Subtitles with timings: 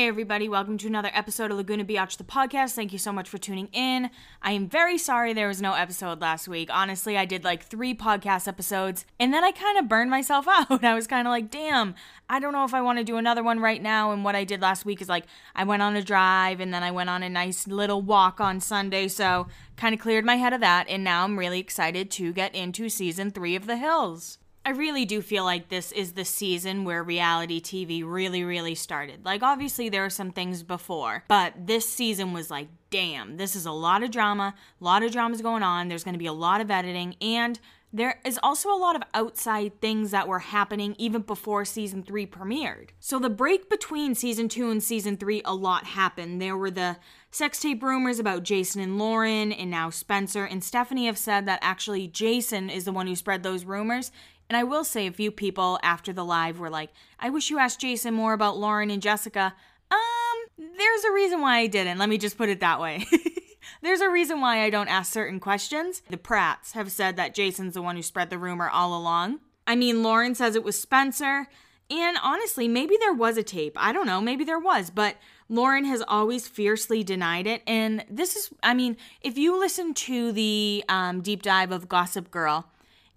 [0.00, 2.72] Hey, everybody, welcome to another episode of Laguna Biatch, the podcast.
[2.72, 4.08] Thank you so much for tuning in.
[4.40, 6.70] I am very sorry there was no episode last week.
[6.72, 10.82] Honestly, I did like three podcast episodes and then I kind of burned myself out.
[10.82, 11.94] I was kind of like, damn,
[12.30, 14.10] I don't know if I want to do another one right now.
[14.10, 16.82] And what I did last week is like, I went on a drive and then
[16.82, 19.06] I went on a nice little walk on Sunday.
[19.06, 20.88] So, kind of cleared my head of that.
[20.88, 24.38] And now I'm really excited to get into season three of The Hills.
[24.64, 29.24] I really do feel like this is the season where reality TV really, really started.
[29.24, 33.64] Like, obviously, there were some things before, but this season was like, damn, this is
[33.64, 35.88] a lot of drama, a lot of dramas going on.
[35.88, 37.58] There's going to be a lot of editing, and
[37.92, 42.26] there is also a lot of outside things that were happening even before season three
[42.26, 42.90] premiered.
[43.00, 46.40] So, the break between season two and season three, a lot happened.
[46.40, 46.98] There were the
[47.30, 51.60] sex tape rumors about Jason and Lauren, and now Spencer and Stephanie have said that
[51.62, 54.12] actually Jason is the one who spread those rumors.
[54.50, 56.90] And I will say a few people after the live were like,
[57.20, 59.54] I wish you asked Jason more about Lauren and Jessica.
[59.92, 61.98] Um, there's a reason why I didn't.
[61.98, 63.06] Let me just put it that way.
[63.82, 66.02] There's a reason why I don't ask certain questions.
[66.10, 69.38] The Pratts have said that Jason's the one who spread the rumor all along.
[69.66, 71.46] I mean, Lauren says it was Spencer.
[71.88, 73.74] And honestly, maybe there was a tape.
[73.76, 74.20] I don't know.
[74.20, 74.90] Maybe there was.
[74.90, 75.16] But
[75.48, 77.62] Lauren has always fiercely denied it.
[77.66, 82.30] And this is, I mean, if you listen to the um, deep dive of Gossip
[82.30, 82.66] Girl,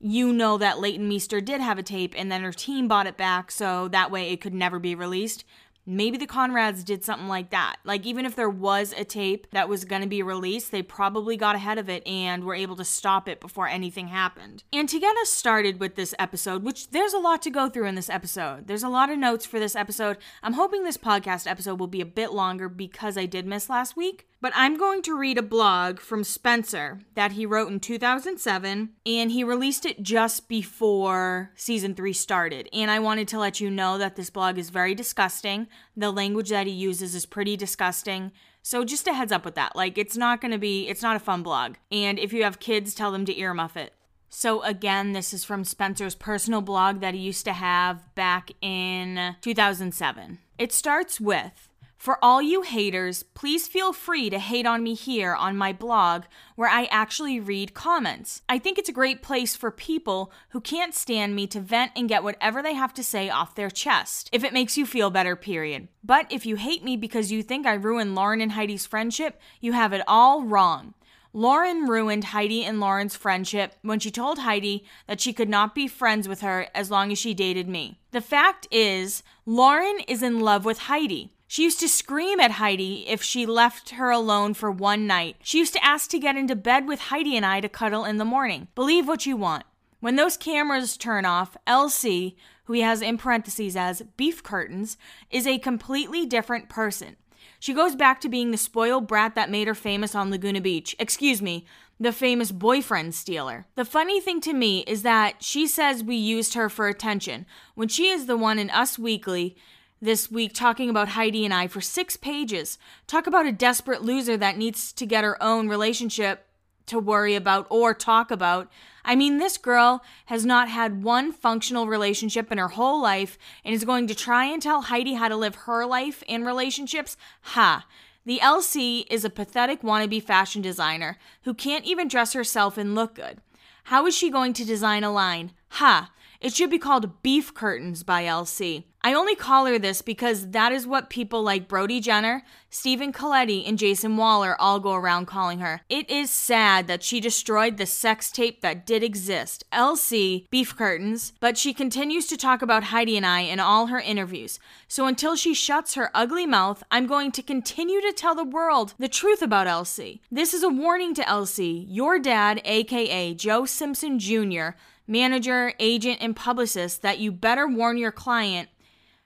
[0.04, 3.16] you know that Leighton Meester did have a tape and then her team bought it
[3.16, 5.46] back so that way it could never be released.
[5.86, 7.76] Maybe the Conrads did something like that.
[7.84, 11.36] Like, even if there was a tape that was going to be released, they probably
[11.36, 14.64] got ahead of it and were able to stop it before anything happened.
[14.72, 17.88] And to get us started with this episode, which there's a lot to go through
[17.88, 20.18] in this episode, there's a lot of notes for this episode.
[20.42, 23.98] I'm hoping this podcast episode will be a bit longer because I did miss last
[23.98, 24.28] week.
[24.44, 29.32] But I'm going to read a blog from Spencer that he wrote in 2007, and
[29.32, 32.68] he released it just before season three started.
[32.74, 35.70] And I wanted to let you know that this blog is very disgusting.
[35.96, 38.34] The language that he uses is pretty disgusting.
[38.62, 39.78] So just a heads up with that.
[39.78, 41.76] Like, it's not to be, it's not a fun blog.
[41.90, 43.94] And if you have kids, tell them to earmuff it.
[44.30, 49.38] So, again, this is from Spencer's personal blog that he used to have back in
[49.40, 50.40] 2007.
[50.58, 51.70] It starts with
[52.04, 56.24] for all you haters, please feel free to hate on me here on my blog
[56.58, 58.42] where I actually read comments.
[58.50, 62.10] I think it's a great place for people who can't stand me to vent and
[62.10, 65.38] get whatever they have to say off their chest, if it makes you feel better,
[65.38, 65.88] period.
[66.04, 69.72] But if you hate me because you think I ruined Lauren and Heidi's friendship, you
[69.72, 70.96] have it all wrong.
[71.32, 75.88] Lauren ruined Heidi and Lauren's friendship when she told Heidi that she could not be
[75.88, 78.02] friends with her as long as she dated me.
[78.12, 81.33] The fact is, Lauren is in love with Heidi.
[81.54, 85.36] She used to scream at Heidi if she left her alone for one night.
[85.44, 88.18] She used to ask to get into bed with Heidi and I to cuddle in
[88.18, 88.70] the morning.
[88.74, 89.64] Believe what you want.
[90.00, 94.98] When those cameras turn off, LC, who he has in parentheses as beef curtains,
[95.30, 97.18] is a completely different person.
[97.60, 100.96] She goes back to being the spoiled brat that made her famous on Laguna Beach.
[100.98, 101.68] Excuse me,
[102.00, 103.68] the famous boyfriend stealer.
[103.76, 107.90] The funny thing to me is that she says we used her for attention, when
[107.90, 109.56] she is the one in Us Weekly
[110.04, 112.78] this week talking about Heidi and I for six pages.
[113.08, 116.46] Talk about a desperate loser that needs to get her own relationship
[116.88, 118.70] to worry about or talk about.
[119.06, 123.74] I mean, this girl has not had one functional relationship in her whole life and
[123.74, 127.16] is going to try and tell Heidi how to live her life and relationships?
[127.42, 127.86] Ha!
[128.26, 133.16] The LC is a pathetic wannabe fashion designer who can't even dress herself and look
[133.16, 133.40] good.
[133.86, 135.52] How is she going to design a line?
[135.70, 136.12] Ha!
[136.44, 138.84] It should be called Beef Curtains by LC.
[139.02, 143.66] I only call her this because that is what people like Brody Jenner, Stephen Colletti,
[143.66, 145.82] and Jason Wahler all go around calling her.
[145.88, 151.32] It is sad that she destroyed the sex tape that did exist, LC Beef Curtains,
[151.40, 154.60] but she continues to talk about Heidi and I in all her interviews.
[154.90, 158.96] So until she shuts her ugly mouth, I'm going to continue to tell the world
[158.98, 160.20] the truth about LC.
[160.30, 164.72] This is a warning to LC, your dad, aka Joe Simpson Jr.,
[165.08, 168.70] manager, agent, and publicist that you better warn your client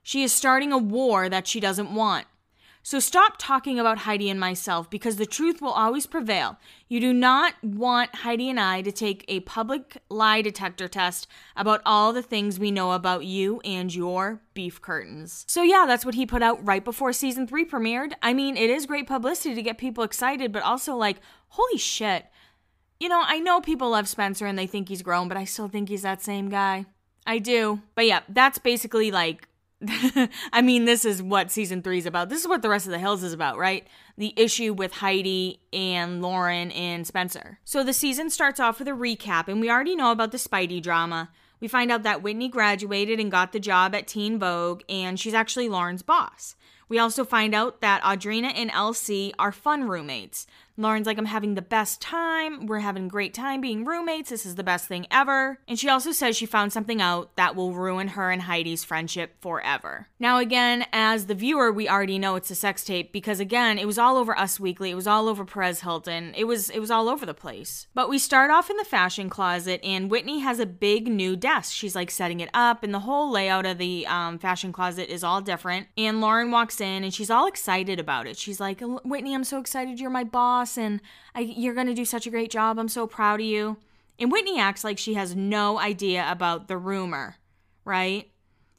[0.07, 2.27] she is starting a war that she doesn't want.
[2.81, 6.55] So stop talking about Heidi and myself because the truth will always prevail.
[6.87, 11.81] You do not want Heidi and I to take a public lie detector test about
[11.85, 15.43] all the things we know about you and your beef curtains.
[15.49, 18.13] So, yeah, that's what he put out right before season three premiered.
[18.21, 21.17] I mean, it is great publicity to get people excited, but also like,
[21.49, 22.27] holy shit
[22.99, 25.67] you know, I know people love Spencer and they think he's grown, but I still
[25.67, 26.85] think he's that same guy.
[27.25, 27.81] I do.
[27.95, 29.47] But yeah, that's basically like
[30.51, 32.29] I mean, this is what season three is about.
[32.29, 33.85] This is what the rest of the Hills is about, right?
[34.17, 37.59] The issue with Heidi and Lauren and Spencer.
[37.63, 40.81] So the season starts off with a recap, and we already know about the Speidi
[40.81, 41.29] drama.
[41.59, 45.35] We find out that Whitney graduated and got the job at Teen Vogue, and she's
[45.35, 46.55] actually Lauren's boss.
[46.89, 50.47] We also find out that Audrina and LC are fun roommates.
[50.77, 52.67] Lauren's like, I'm having the best time.
[52.67, 54.29] We're having a great time being roommates.
[54.29, 55.59] This is the best thing ever.
[55.67, 59.35] And she also says she found something out that will ruin her and Heidi's friendship
[59.41, 60.07] forever.
[60.19, 63.87] Now, again, as the viewer, we already know it's a sex tape because again, it
[63.87, 64.91] was all over Us Weekly.
[64.91, 66.33] It was all over Perez Hilton.
[66.37, 67.87] It was it was all over the place.
[67.95, 71.73] But we start off in the fashion closet, and Whitney has a big new desk.
[71.73, 75.23] She's like setting it up, and the whole layout of the um, fashion closet is
[75.23, 75.87] all different.
[75.97, 78.37] And Lauren walks in, and she's all excited about it.
[78.37, 79.99] She's like, "Whitney, I'm so excited.
[79.99, 81.01] You're my boss." And
[81.35, 82.79] I, you're going to do such a great job.
[82.79, 83.77] I'm so proud of you.
[84.17, 87.35] And Whitney acts like she has no idea about the rumor,
[87.85, 88.31] right?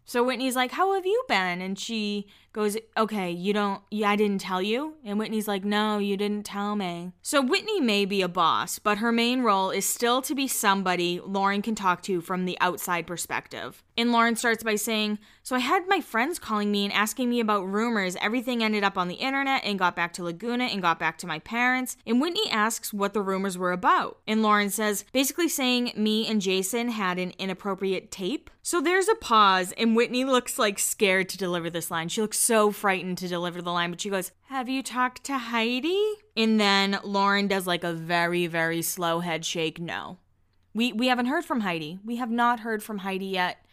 [0.04, 1.60] So Whitney's like, How have you been?
[1.60, 4.94] And she goes, Okay, you don't, yeah, I didn't tell you.
[5.04, 7.12] And Whitney's like, No, you didn't tell me.
[7.22, 11.20] So Whitney may be a boss, but her main role is still to be somebody
[11.24, 13.82] Lauren can talk to from the outside perspective.
[13.96, 17.40] And Lauren starts by saying, So I had my friends calling me and asking me
[17.40, 18.16] about rumors.
[18.20, 21.26] Everything ended up on the internet and got back to Laguna and got back to
[21.26, 21.96] my parents.
[22.06, 24.18] And Whitney asks what the rumors were about.
[24.26, 28.50] And Lauren says, basically saying me and Jason had an inappropriate tape.
[28.62, 32.08] So there's a pause, and Whitney looks like scared to deliver this line.
[32.10, 35.38] She looks so frightened to deliver the line, but she goes, Have you talked to
[35.38, 36.02] Heidi?
[36.36, 40.18] And then Lauren does like a very, very slow head shake, no.
[40.74, 41.98] We, we haven't heard from Heidi.
[42.04, 43.64] We have not heard from Heidi yet.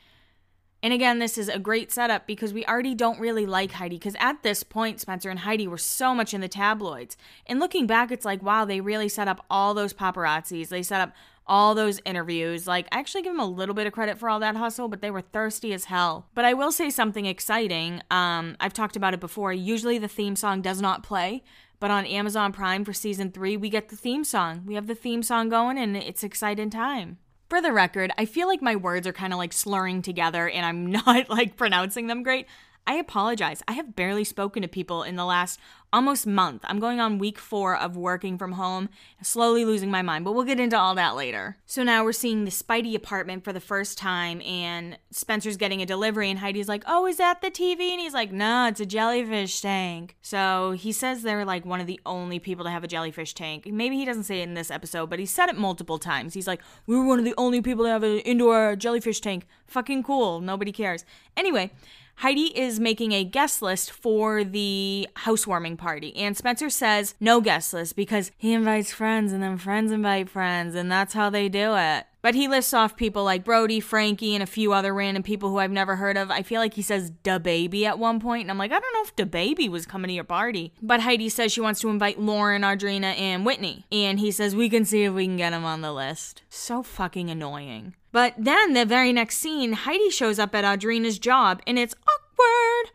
[0.81, 3.97] And again, this is a great setup because we already don't really like Heidi.
[3.97, 7.17] Because at this point, Spencer and Heidi were so much in the tabloids.
[7.47, 10.69] And looking back, it's like, wow, they really set up all those paparazzis.
[10.69, 11.13] They set up
[11.47, 12.67] all those interviews.
[12.67, 15.01] Like, I actually give them a little bit of credit for all that hustle, but
[15.01, 16.27] they were thirsty as hell.
[16.33, 18.01] But I will say something exciting.
[18.09, 19.53] Um, I've talked about it before.
[19.53, 21.43] Usually the theme song does not play.
[21.79, 24.63] But on Amazon Prime for season three, we get the theme song.
[24.65, 27.17] We have the theme song going, and it's exciting time.
[27.49, 30.65] For the record, I feel like my words are kind of like slurring together and
[30.65, 32.47] I'm not like pronouncing them great.
[32.87, 33.63] I apologize.
[33.67, 35.59] I have barely spoken to people in the last
[35.95, 36.61] almost month.
[36.65, 38.89] I'm going on week four of working from home,
[39.21, 41.55] slowly losing my mind, but we'll get into all that later.
[41.65, 45.85] So now we're seeing the Speidi apartment for the first time, and Spencer's getting a
[45.85, 47.91] delivery, and Heidi's like, Oh, is that the TV?
[47.91, 50.17] And he's like, No, it's a jellyfish tank.
[50.21, 53.65] So he says they're like one of the only people to have a jellyfish tank.
[53.65, 56.33] Maybe he doesn't say it in this episode, but he said it multiple times.
[56.33, 59.47] He's like, We were one of the only people to have an indoor jellyfish tank.
[59.65, 60.41] Fucking cool.
[60.41, 61.05] Nobody cares.
[61.37, 61.71] Anyway,
[62.17, 66.15] Heidi is making a guest list for the housewarming party.
[66.15, 70.75] And Spencer says no guest list because he invites friends and then friends invite friends,
[70.75, 72.05] and that's how they do it.
[72.25, 75.59] But he lists off people like Brody, Frankie, and a few other random people who
[75.59, 76.31] I've never heard of.
[76.31, 78.93] I feel like he says da baby at one point, and I'm like, I don't
[78.95, 80.73] know if da baby was coming to your party.
[80.81, 83.85] But Heidi says she wants to invite Lauren, Audrina, and Whitney.
[83.91, 86.41] And he says we can see if we can get them on the list.
[86.49, 87.93] So fucking annoying.
[88.11, 91.93] But then the very next scene, Heidi shows up at Audrina's job, and it's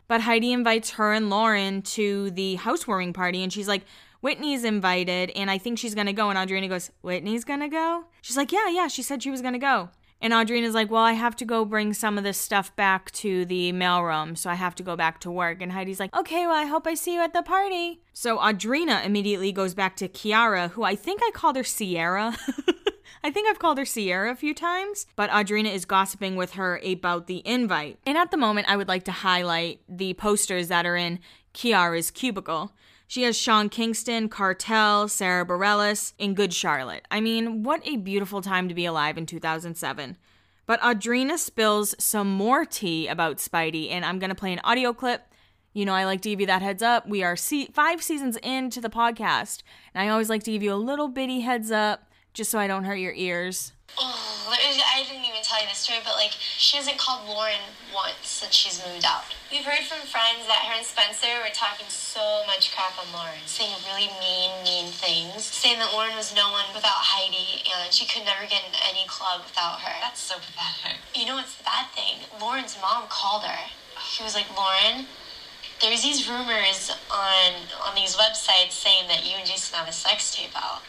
[0.07, 3.83] But Heidi invites her and Lauren to the housewarming party, and she's like,
[4.21, 6.29] Whitney's invited, and I think she's gonna go.
[6.29, 8.05] And Audrina goes, Whitney's gonna go?
[8.21, 9.89] She's like, Yeah, yeah, she said she was gonna go.
[10.21, 13.45] And Audrina's like, Well, I have to go bring some of this stuff back to
[13.45, 15.61] the mailroom, so I have to go back to work.
[15.61, 18.01] And Heidi's like, Okay, well, I hope I see you at the party.
[18.13, 22.37] So Audrina immediately goes back to Kiara, who I think I called her Sierra.
[23.23, 26.79] I think I've called her Sierra a few times, but Audrina is gossiping with her
[26.85, 27.99] about the invite.
[28.05, 31.19] And at the moment, I would like to highlight the posters that are in
[31.53, 32.71] Kiara's cubicle.
[33.07, 37.05] She has Sean Kingston, Cartel, Sara Bareilles, and Good Charlotte.
[37.11, 40.15] I mean, what a beautiful time to be alive in 2007.
[40.65, 44.93] But Audrina spills some more tea about Speidi, and I'm going to play an audio
[44.93, 45.23] clip.
[45.73, 47.07] You know, I like to give you that heads up.
[47.07, 50.73] We are se- five seasons into the podcast, and I always like to give you
[50.73, 53.73] a little bitty heads up just so I don't hurt your ears.
[53.97, 57.59] Oh, I didn't even tell you this story, but like, she hasn't called Lauren
[57.93, 59.27] once since she's moved out.
[59.51, 63.43] We've heard from friends that her and Spencer were talking so much crap on Lauren,
[63.45, 68.07] saying really mean, mean things, saying that Lauren was no one without Heidi and she
[68.07, 69.95] could never get in any club without her.
[69.99, 71.03] That's so pathetic.
[71.11, 72.23] You know what's the bad thing?
[72.39, 73.61] Lauren's mom called her.
[74.07, 75.03] She was like, Lauren,
[75.81, 77.51] there's these rumors on
[77.83, 80.81] on these websites saying that you and Jason have a sex tape out.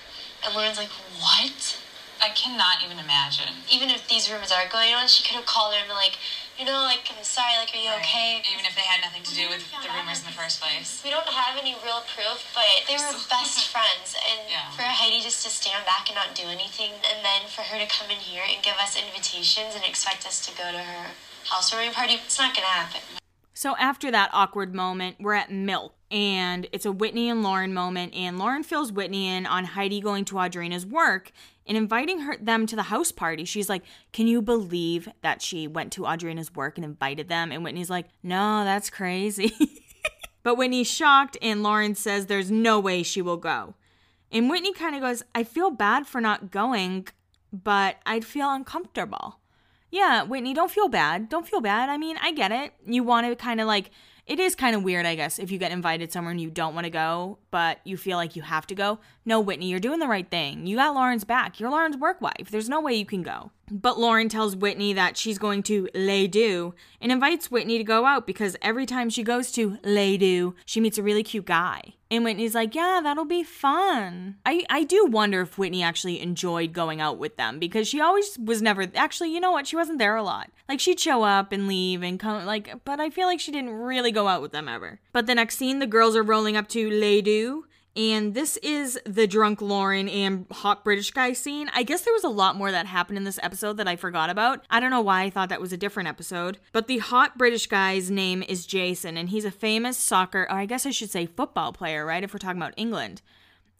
[0.44, 0.90] And Lauren's like,
[1.22, 1.78] what?
[2.22, 3.50] I cannot even imagine.
[3.66, 6.18] Even if these rumors are going on, she could have called her and been like,
[6.54, 7.98] you know, like, I'm sorry, like, are you Right.
[7.98, 8.42] okay?
[8.46, 11.02] Even if they had nothing to do with the rumors in the first place.
[11.02, 14.14] We don't have any real proof, but they were best friends.
[14.14, 14.70] And Yeah.
[14.70, 17.86] for Heidi just to stand back and not do anything, and then for her to
[17.90, 21.10] come in here and give us invitations and expect us to go to her
[21.50, 23.21] housewarming party, it's not gonna happen.
[23.54, 25.94] So after that awkward moment, we're at Milk.
[26.10, 30.26] And it's a Whitney and Lauren moment, and Lauren fills Whitney in on Heidi going
[30.26, 31.32] to Audrina's work
[31.66, 33.46] and inviting her them to the house party.
[33.46, 33.82] She's like,
[34.12, 38.08] "Can you believe that she went to Audrina's work and invited them?" And Whitney's like,
[38.22, 39.54] "No, that's crazy."
[40.42, 43.74] but Whitney's shocked, and Lauren says there's no way she will go.
[44.30, 47.08] And Whitney kind of goes, "I feel bad for not going,
[47.54, 49.38] but I'd feel uncomfortable."
[49.92, 51.28] Yeah, Whitney, don't feel bad.
[51.28, 51.90] Don't feel bad.
[51.90, 52.72] I mean, I get it.
[52.86, 53.90] You want to kind of like
[54.26, 56.74] it is kind of weird, I guess, if you get invited somewhere and you don't
[56.74, 59.00] want to go, but you feel like you have to go.
[59.26, 60.66] No, Whitney, you're doing the right thing.
[60.66, 61.60] You got Lauren's back.
[61.60, 62.48] You're Lauren's work wife.
[62.50, 63.50] There's no way you can go.
[63.74, 68.04] But Lauren tells Whitney that she's going to Les Deux and invites Whitney to go
[68.04, 71.94] out because every time she goes to Les Deux, she meets a really cute guy.
[72.10, 74.36] And Whitney's like, yeah, that'll be fun.
[74.44, 78.38] I, I do wonder if Whitney actually enjoyed going out with them because she always
[78.38, 79.66] was never, actually, you know what?
[79.66, 80.50] She wasn't there a lot.
[80.68, 83.70] Like, she'd show up and leave and come, like, but I feel like she didn't
[83.70, 85.00] really go out with them ever.
[85.12, 88.98] But the next scene, the girls are rolling up to Les Deux and this is
[89.04, 91.70] the drunk Lauren and hot British guy scene.
[91.74, 94.30] I guess there was a lot more that happened in this episode that I forgot
[94.30, 94.64] about.
[94.70, 96.58] I don't know why I thought that was a different episode.
[96.72, 100.66] But the hot British guy's name is Jason, and he's a famous soccer, or I
[100.66, 102.24] guess I should say football player, right?
[102.24, 103.20] If we're talking about England.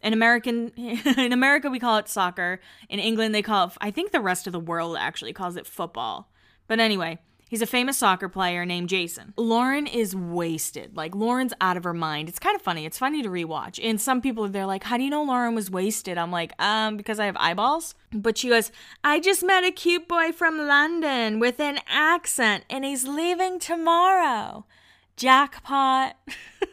[0.01, 0.67] In American
[1.17, 2.59] in America we call it soccer.
[2.89, 5.65] In England they call it I think the rest of the world actually calls it
[5.65, 6.29] football.
[6.67, 7.19] But anyway,
[7.53, 9.31] He's a famous soccer player named Jason.
[9.37, 10.97] Lauren is wasted.
[10.97, 12.27] Like, Lauren's out of her mind.
[12.27, 12.83] It's kind of funny.
[12.83, 13.79] It's funny to rewatch.
[13.79, 16.17] And some people, they're like, How do you know Lauren was wasted?
[16.17, 17.93] I'm like, Um, because I have eyeballs.
[18.11, 18.71] But she goes,
[19.03, 24.65] I just met a cute boy from London with an accent, and he's leaving tomorrow.
[25.15, 26.15] Jackpot.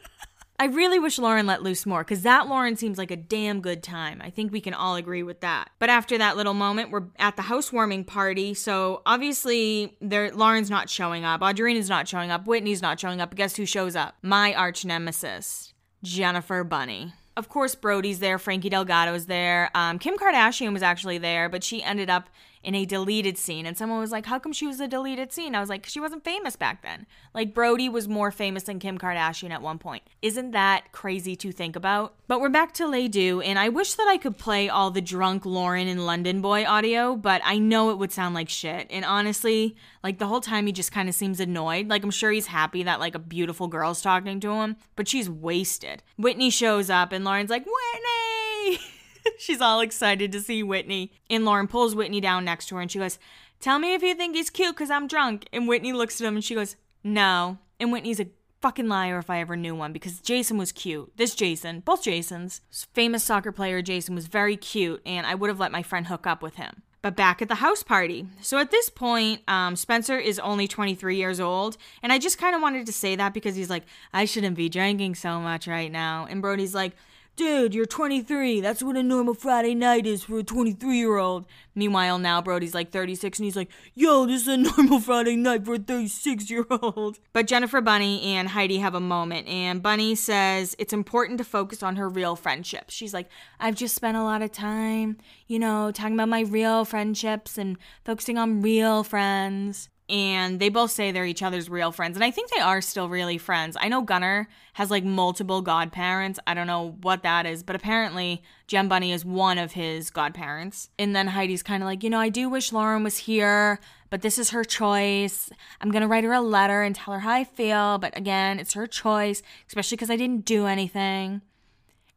[0.60, 3.82] I really wish Lauren let loose more because that Lauren seems like a damn good
[3.82, 4.20] time.
[4.22, 5.70] I think we can all agree with that.
[5.78, 8.52] But after that little moment, we're at the housewarming party.
[8.52, 11.40] So obviously, there Lauren's not showing up.
[11.40, 12.44] Audrina's not showing up.
[12.44, 13.34] Whitney's not showing up.
[13.34, 14.16] Guess who shows up?
[14.20, 17.14] My arch nemesis, Jennifer Bunney.
[17.38, 18.38] Of course, Brody's there.
[18.38, 19.70] Frankie Delgado's there.
[19.74, 22.28] Um, Kim Kardashian was actually there, but she ended up
[22.62, 23.66] in a deleted scene.
[23.66, 25.54] And someone was like, How come she was a deleted scene?
[25.54, 27.06] I was like, She wasn't famous back then.
[27.34, 30.02] Like, Brody was more famous than Kim Kardashian at one point.
[30.22, 32.14] Isn't that crazy to think about?
[32.26, 35.00] But we're back to Les Deux, and I wish that I could play all the
[35.00, 38.86] drunk Lauren and London Boy audio, but I know it would sound like shit.
[38.90, 41.88] And honestly, like the whole time he just kind of seems annoyed.
[41.88, 45.28] Like, I'm sure he's happy that like a beautiful girl's talking to him, but she's
[45.28, 46.02] wasted.
[46.16, 48.78] Whitney shows up, and Lauren's like, Whitney!
[49.38, 51.12] She's all excited to see Whitney.
[51.28, 53.18] And Lauren pulls Whitney down next to her and she goes,
[53.60, 55.46] Tell me if you think he's cute because I'm drunk.
[55.52, 57.58] And Whitney looks at him and she goes, No.
[57.78, 58.28] And Whitney's a
[58.60, 61.12] fucking liar if I ever knew one because Jason was cute.
[61.16, 62.60] This Jason, both Jasons,
[62.92, 66.26] famous soccer player Jason was very cute and I would have let my friend hook
[66.26, 66.82] up with him.
[67.02, 68.26] But back at the house party.
[68.42, 71.78] So at this point, um, Spencer is only 23 years old.
[72.02, 74.68] And I just kind of wanted to say that because he's like, I shouldn't be
[74.68, 76.26] drinking so much right now.
[76.28, 76.92] And Brody's like,
[77.40, 78.60] Dude, you're 23.
[78.60, 81.46] That's what a normal Friday night is for a 23 year old.
[81.74, 85.64] Meanwhile, now Brody's like 36 and he's like, Yo, this is a normal Friday night
[85.64, 87.18] for a 36 year old.
[87.32, 91.82] But Jennifer Bunney and Heidi have a moment, and Bunney says it's important to focus
[91.82, 92.92] on her real friendships.
[92.92, 95.16] She's like, I've just spent a lot of time,
[95.46, 100.90] you know, talking about my real friendships and focusing on real friends and they both
[100.90, 103.76] say they're each other's real friends and i think they are still really friends.
[103.80, 106.40] I know gunner has like multiple godparents.
[106.46, 110.90] I don't know what that is but apparently jen bunney is one of his godparents.
[110.98, 114.22] And then heidi's kind of like you know i do wish lauren was here but
[114.22, 115.50] this is her choice.
[115.80, 118.74] I'm gonna write her a letter and tell her how i feel but again it's
[118.74, 121.42] her choice especially because i didn't do anything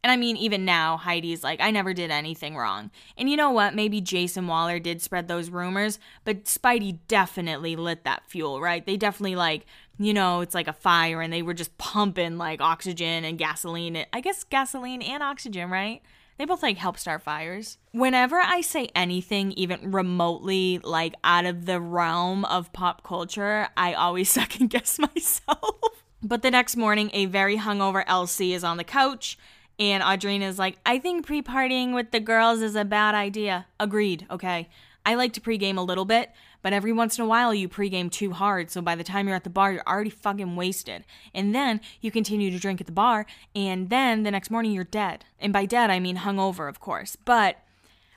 [0.04, 2.92] and I mean, even now, Heidi's like, I never did anything wrong.
[3.18, 3.74] And you know what?
[3.74, 8.86] Maybe Jason Wahler did spread those rumors, but Speidi definitely lit that fuel, right?
[8.86, 9.66] They definitely, like,
[9.98, 14.06] you know, it's like a fire and they were just pumping like oxygen and gasoline.
[14.12, 16.02] I guess gasoline and oxygen, right?
[16.38, 17.78] They both like help start fires.
[17.92, 23.94] Whenever I say anything even remotely like out of the realm of pop culture, I
[23.94, 26.04] always second guess myself.
[26.22, 29.38] but the next morning, a very hungover LC is on the couch
[29.80, 33.65] and Audrina's like, I think pre partying with the girls is a bad idea.
[33.80, 34.70] Agreed, okay.
[35.06, 38.10] I like to pregame a little bit, but every once in a while you pregame
[38.10, 41.03] too hard, so by the time you're at the bar, you're already fucking wasted.
[41.34, 44.86] And then you continue to drink at the bar, and then the next morning you're
[44.86, 45.25] dead.
[45.39, 47.18] And by dead, I mean hungover, of course.
[47.18, 47.58] But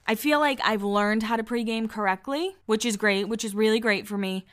[0.06, 3.80] I feel like I've learned how to pregame correctly, which is great, which is really
[3.80, 4.46] great for me.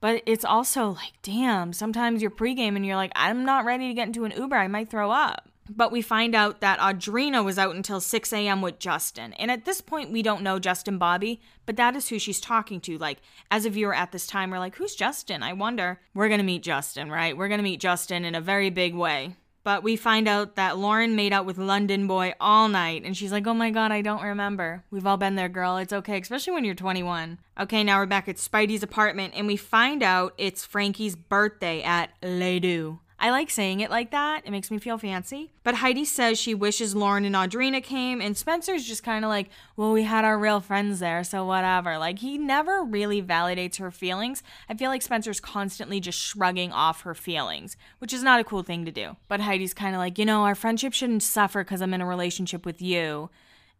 [0.00, 3.94] But it's also like, damn, sometimes you're pregame and you're like, I'm not ready to
[3.94, 4.56] get into an Uber.
[4.56, 5.48] I might throw up.
[5.68, 8.62] But we find out that Audrina was out until 6 a.m.
[8.62, 9.32] with Justin.
[9.34, 12.80] And at this point, we don't know Justin Bobby, but that is who she's talking
[12.82, 12.98] to.
[12.98, 13.18] Like,
[13.50, 15.42] as a viewer at this time, we're like, who's Justin?
[15.42, 16.00] I wonder.
[16.14, 17.36] We're going to meet Justin, right?
[17.36, 19.36] We're going to meet Justin in a very big way.
[19.64, 23.30] But we find out that Lauren made out with London Boy all night, and she's
[23.30, 24.82] like, oh my god, I don't remember.
[24.90, 25.76] We've all been there, girl.
[25.76, 27.38] It's okay, especially when you're 21.
[27.60, 32.10] Okay, now we're back at Speidi's apartment, and we find out it's Frankie's birthday at
[32.22, 32.98] Les Deux.
[33.22, 34.42] I like saying it like that.
[34.44, 35.52] It makes me feel fancy.
[35.62, 39.48] But Heidi says she wishes Lauren and Audrina came, and Spencer's just kind of like,
[39.76, 41.98] well, we had our real friends there, so whatever.
[41.98, 44.42] Like, he never really validates her feelings.
[44.68, 48.64] I feel like Spencer's constantly just shrugging off her feelings, which is not a cool
[48.64, 49.16] thing to do.
[49.28, 52.06] But Heidi's kind of like, you know, our friendship shouldn't suffer because I'm in a
[52.06, 53.30] relationship with you.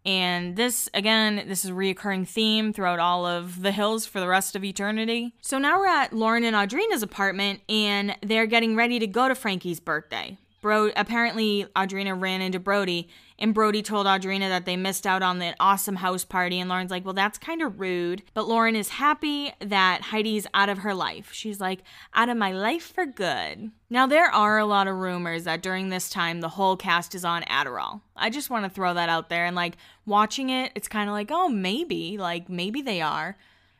[0.04, 4.26] And this, again, this is a reoccurring theme throughout all of the hills for the
[4.26, 5.34] rest of eternity.
[5.40, 9.34] So now we're at Lauren and Audrina's apartment, and they're getting ready to go to
[9.34, 10.38] Frankie's birthday.
[10.62, 15.40] Bro, apparently Audrina ran into Brody, and Brody told Audrina that they missed out on
[15.40, 16.60] the awesome house party.
[16.60, 18.22] And Lauren's like, well, that's kind of rude.
[18.32, 21.30] But Lauren is happy that Heidi's out of her life.
[21.32, 21.80] She's like,
[22.14, 23.72] out of my life for good.
[23.90, 27.24] Now, there are a lot of rumors that during this time, the whole cast is
[27.24, 28.02] on Adderall.
[28.14, 29.44] I just want to throw that out there.
[29.44, 29.76] And like
[30.06, 33.36] watching it, it's kind of like, oh, maybe, like maybe they are.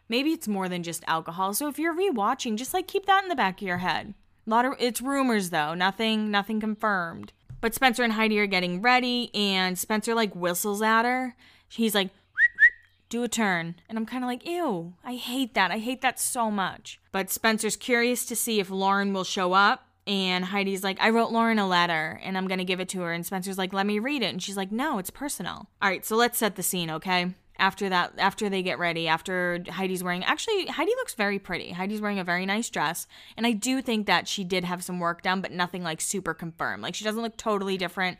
[0.08, 1.54] Maybe it's more than just alcohol.
[1.54, 4.14] So if you're rewatching, just like keep that in the back of your head.
[4.46, 7.32] A lot of it's rumors though, nothing nothing confirmed.
[7.60, 11.36] But Spencer and Heidi are getting ready and Spencer like whistles at her.
[11.68, 12.10] He's like
[13.12, 13.76] do a turn.
[13.88, 15.70] And I'm kind of like, ew, I hate that.
[15.70, 16.98] I hate that so much.
[17.12, 19.86] But Spencer's curious to see if Lauren will show up.
[20.06, 23.02] And Heidi's like, I wrote Lauren a letter and I'm going to give it to
[23.02, 23.12] her.
[23.12, 24.32] And Spencer's like, let me read it.
[24.32, 25.68] And she's like, no, it's personal.
[25.80, 27.34] All right, so let's set the scene, okay?
[27.58, 31.72] After that after they get ready after Heidi's wearing actually Heidi looks very pretty.
[31.72, 33.06] Heidi's wearing a very nice dress
[33.36, 36.34] and I do think that she did have some work done but nothing like super
[36.34, 36.82] confirmed.
[36.82, 38.18] Like she doesn't look totally different,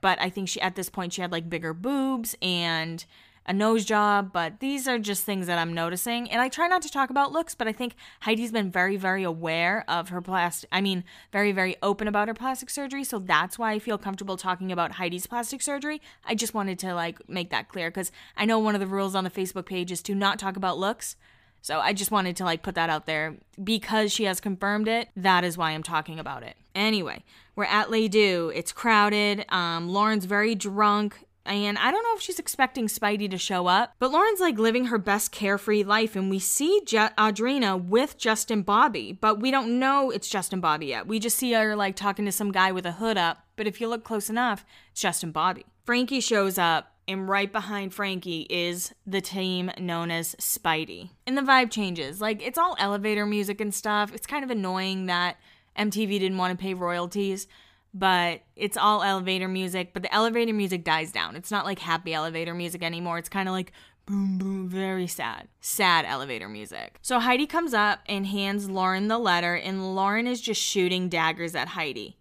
[0.00, 3.04] but I think she at this point she had like bigger boobs and
[3.46, 6.30] a nose job, but these are just things that I'm noticing.
[6.30, 9.22] And I try not to talk about looks, but I think Heidi's been very, very
[9.22, 13.04] aware of her plastic, I mean, very, very open about her plastic surgery.
[13.04, 16.00] So that's why I feel comfortable talking about Heidi's plastic surgery.
[16.24, 19.14] I just wanted to like make that clear because I know one of the rules
[19.14, 21.16] on the Facebook page is to not talk about looks.
[21.60, 25.08] So I just wanted to like put that out there because she has confirmed it.
[25.16, 26.56] That is why I'm talking about it.
[26.74, 27.24] Anyway,
[27.56, 28.52] we're at Les Deux.
[28.54, 29.46] It's crowded.
[29.48, 31.24] Um, Lauren's very drunk.
[31.46, 34.86] And I don't know if she's expecting Speidi to show up, but Lauren's like living
[34.86, 39.78] her best carefree life, and we see Je- Audrina with Justin Bobby, but we don't
[39.78, 41.06] know it's Justin Bobby yet.
[41.06, 43.80] We just see her like talking to some guy with a hood up, but if
[43.80, 45.66] you look close enough, it's Justin Bobby.
[45.84, 51.10] Frankie shows up, and right behind Frankie is the team known as Speidi.
[51.26, 52.22] And the vibe changes.
[52.22, 54.14] Like, it's all elevator music and stuff.
[54.14, 55.36] It's kind of annoying that
[55.78, 57.46] MTV didn't want to pay royalties
[57.94, 59.92] but it's all elevator music.
[59.94, 61.36] But the elevator music dies down.
[61.36, 63.18] It's not like happy elevator music anymore.
[63.18, 63.72] It's kind of like
[64.06, 65.48] boom, boom, very sad.
[65.60, 66.98] Sad elevator music.
[67.00, 71.54] So Heidi comes up and hands Lauren the letter, and Lauren is just shooting daggers
[71.54, 72.18] at Heidi.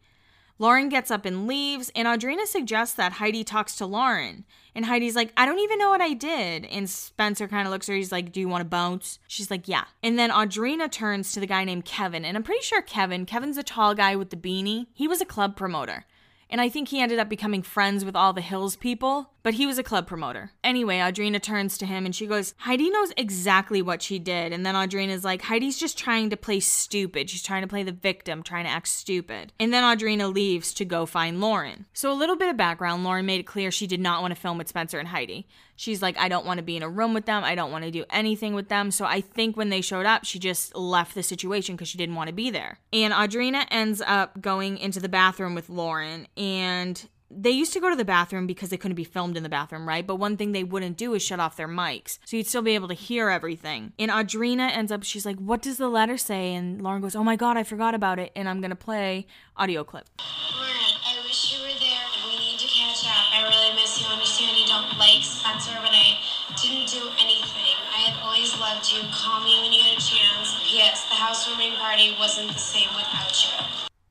[0.60, 4.46] Lauren gets up and leaves, and Audrina suggests that Heidi talks to Lauren.
[4.76, 6.66] And Heidi's like, I don't even know what I did.
[6.66, 7.98] And Spencer kind of looks at her.
[7.98, 9.20] He's like, Do you want to bounce?
[9.28, 9.86] She's like, Yeah.
[10.02, 12.26] And then Audrina turns to the guy named Kevin.
[12.26, 14.88] And I'm pretty sure Kevin, Kevin's a tall guy with the beanie.
[14.94, 16.06] He was a club promoter
[16.54, 19.66] and I think he ended up becoming friends with all the Hills people, but he
[19.66, 20.52] was a club promoter.
[20.64, 24.54] Anyway, Audrina turns to him and she goes, Heidi knows exactly what she did.
[24.54, 27.30] And then Audrina's like, Heidi's just trying to play stupid.
[27.30, 29.52] She's trying to play the victim, trying to act stupid.
[29.60, 31.86] And then Audrina leaves to go find Lauren.
[31.94, 34.40] So, a little bit of background Lauren made it clear she did not want to
[34.40, 35.48] film with Spencer and Heidi.
[35.76, 37.44] She's like, I don't want to be in a room with them.
[37.44, 38.92] I don't want to do anything with them.
[38.92, 42.16] So I think when they showed up, she just left the situation because she didn't
[42.16, 42.80] want to be there.
[42.94, 46.28] And Audrina ends up going into the bathroom with Lauren.
[46.38, 49.50] And they used to go to the bathroom because they couldn't be filmed in the
[49.50, 50.06] bathroom, right?
[50.06, 52.20] But one thing they wouldn't do is shut off their mics.
[52.26, 53.94] So you'd still be able to hear everything.
[54.00, 56.54] And Audrina ends up, she's like, What does the letter say?
[56.54, 58.32] And Lauren goes, Oh my God, I forgot about it.
[58.36, 60.10] And I'm going to play audio clip.
[60.56, 60.72] Lauren,
[61.06, 62.06] I wish you were there.
[62.28, 63.26] We need to catch up.
[63.34, 64.08] I really miss you.
[64.08, 66.18] Understand you don't like Spencer, but I
[66.62, 67.76] didn't do anything.
[67.94, 69.02] I have always loved you.
[69.14, 70.58] Call me when you get a chance.
[70.66, 71.06] P.S.
[71.10, 73.53] The housewarming party wasn't the same without you.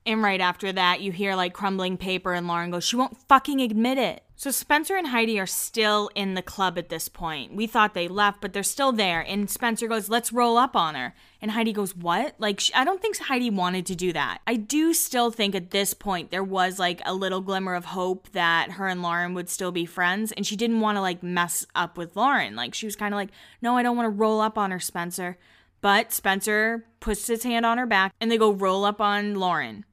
[0.04, 3.60] And right after that, you hear like crumbling paper, and Lauren goes, She won't fucking
[3.60, 4.24] admit it.
[4.34, 7.54] So Spencer and Heidi are still in the club at this point.
[7.54, 9.20] We thought they left, but they're still there.
[9.20, 11.14] And Spencer goes, Let's roll up on her.
[11.40, 12.34] And Heidi goes, What?
[12.38, 14.38] Like, I don't think Heidi wanted to do that.
[14.44, 18.28] I do still think at this point there was like a little glimmer of hope
[18.32, 20.32] that her and Lauren would still be friends.
[20.32, 22.56] And she didn't want to like mess up with Lauren.
[22.56, 24.80] Like, she was kind of like, No, I don't want to roll up on her,
[24.80, 25.38] Spencer.
[25.80, 29.84] But Spencer puts his hand on her back and they go roll up on Lauren.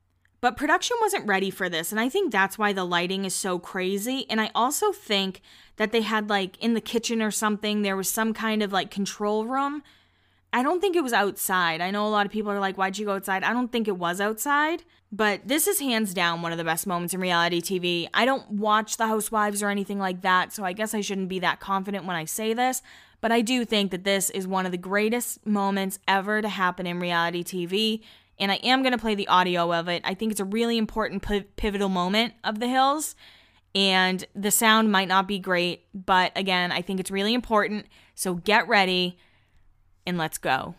[0.41, 3.59] But production wasn't ready for this, and I think that's why the lighting is so
[3.59, 4.25] crazy.
[4.29, 5.41] And I also think
[5.75, 8.89] that they had like in the kitchen or something, there was some kind of like
[8.89, 9.83] control room.
[10.51, 11.79] I don't think it was outside.
[11.79, 13.43] I know a lot of people are like, why'd you go outside?
[13.43, 14.83] I don't think it was outside.
[15.11, 18.07] But this is hands down one of the best moments in reality TV.
[18.13, 21.39] I don't watch The Housewives or anything like that, so I guess I shouldn't be
[21.39, 22.81] that confident when I say this.
[23.21, 26.85] But I do think that this is one of the greatest moments ever to happen
[26.85, 28.01] in reality TV.
[28.39, 30.01] And I am going to play the audio of it.
[30.05, 31.25] I think it's a really important
[31.55, 33.15] pivotal moment of The Hills.
[33.75, 37.85] And the sound might not be great, but again, I think it's really important.
[38.15, 39.17] So get ready
[40.07, 40.75] and let's go.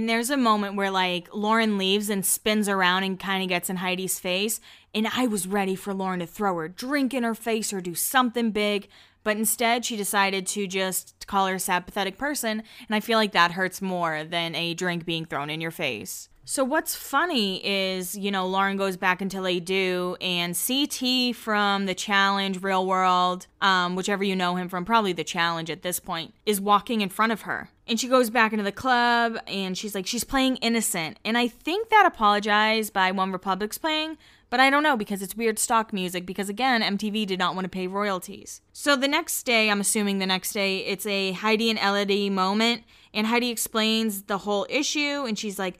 [0.00, 3.68] And there's a moment where like Lauren leaves and spins around and kind of gets
[3.68, 4.58] in Heidi's face.
[4.94, 7.94] And I was ready for Lauren to throw her drink in her face or do
[7.94, 8.88] something big.
[9.24, 12.62] But instead, she decided to just call her a sad, pathetic person.
[12.88, 16.30] And I feel like that hurts more than a drink being thrown in your face.
[16.50, 21.86] So what's funny is, you know, Lauren goes back until they do, and CT from
[21.86, 26.00] the Challenge, Real World, um, whichever you know him from, probably the Challenge at this
[26.00, 27.70] point, is walking in front of her.
[27.86, 31.20] And she goes back into the club, and she's like, she's playing innocent.
[31.24, 34.18] And I think that apologize by One Republic's playing,
[34.50, 37.66] but I don't know because it's weird stock music because again, MTV did not want
[37.66, 38.60] to pay royalties.
[38.72, 42.82] So the next day, I'm assuming the next day, it's a Heidi and Elodie moment,
[43.14, 45.78] and Heidi explains the whole issue, and she's like,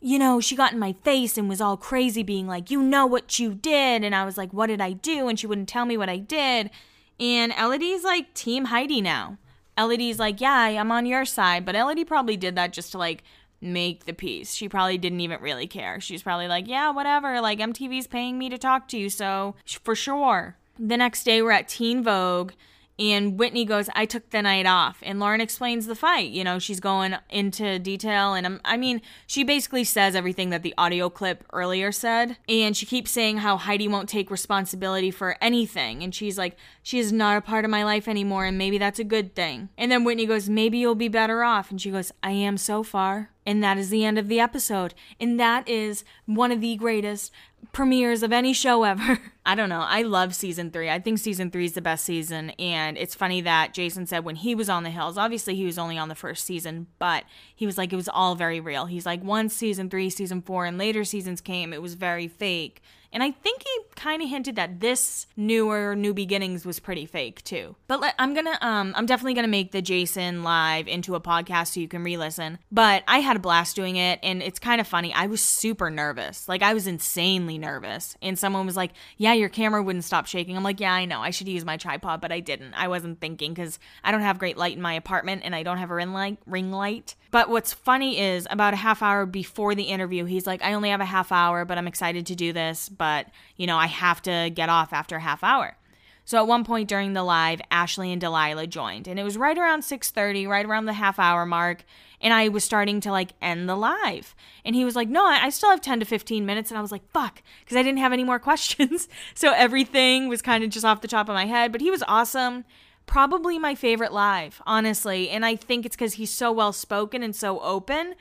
[0.00, 3.06] you know, she got in my face and was all crazy, being like, you know
[3.06, 4.02] what you did.
[4.02, 5.28] And I was like, what did I do?
[5.28, 6.70] And she wouldn't tell me what I did.
[7.18, 9.36] And Elodie's like, Team Heidi now.
[9.76, 11.64] Elodie's like, yeah, I'm on your side.
[11.64, 13.22] But Elodie probably did that just to like
[13.60, 14.54] make the piece.
[14.54, 16.00] She probably didn't even really care.
[16.00, 17.40] She's probably like, yeah, whatever.
[17.42, 19.10] Like, MTV's paying me to talk to you.
[19.10, 20.56] So for sure.
[20.78, 22.52] The next day, we're at Teen Vogue
[23.00, 24.98] and Whitney goes, I took the night off.
[25.02, 26.30] And Lauren explains the fight.
[26.30, 28.34] You know, she's going into detail.
[28.34, 32.36] And I'm, I mean, she basically says everything that the audio clip earlier said.
[32.46, 36.02] And she keeps saying how Heidi won't take responsibility for anything.
[36.02, 38.44] And she's like, she is not a part of my life anymore.
[38.44, 39.68] And maybe that's a good thing.
[39.76, 41.70] And then Whitney goes, maybe you'll be better off.
[41.70, 43.30] And she goes, I am so far.
[43.44, 44.94] And that is the end of the episode.
[45.18, 47.32] And that is one of the greatest
[47.72, 49.18] premieres of any show ever.
[49.46, 49.84] I don't know.
[49.86, 50.88] I love season three.
[50.88, 52.50] I think season three is the best season.
[52.50, 55.78] And it's funny that Jason said when he was on the Hills, obviously he was
[55.78, 58.86] only on the first season, but he was like, it was all very real.
[58.86, 62.82] He's like, once season three, season four, and later seasons came, it was very fake.
[63.12, 67.42] And I think he kind of hinted that this newer New Beginnings was pretty fake
[67.42, 67.74] too.
[67.88, 71.74] But let, I'm gonna, um, I'm definitely gonna make the Jason live into a podcast
[71.74, 72.58] so you can re-listen.
[72.70, 75.12] But I had a blast doing it, and it's kind of funny.
[75.12, 78.16] I was super nervous, like I was insanely nervous.
[78.22, 81.20] And someone was like, "Yeah, your camera wouldn't stop shaking." I'm like, "Yeah, I know.
[81.20, 82.74] I should use my tripod, but I didn't.
[82.74, 85.78] I wasn't thinking because I don't have great light in my apartment, and I don't
[85.78, 86.38] have a ring light.
[86.46, 87.16] Ring light.
[87.30, 90.90] But what's funny is about a half hour before the interview, he's like, "I only
[90.90, 94.20] have a half hour, but I'm excited to do this." but you know, I have
[94.22, 95.76] to get off after a half hour.
[96.24, 99.58] So at one point during the live, Ashley and Delilah joined, and it was right
[99.58, 101.84] around 6:30, right around the half hour mark,
[102.20, 104.34] and I was starting to like end the live.
[104.64, 106.92] And he was like, "No, I still have 10 to 15 minutes." And I was
[106.92, 109.08] like, "Fuck," because I didn't have any more questions.
[109.34, 112.04] so everything was kind of just off the top of my head, but he was
[112.06, 112.64] awesome.
[113.10, 117.34] Probably my favorite live, honestly, and I think it's cuz he's so well spoken and
[117.34, 118.14] so open.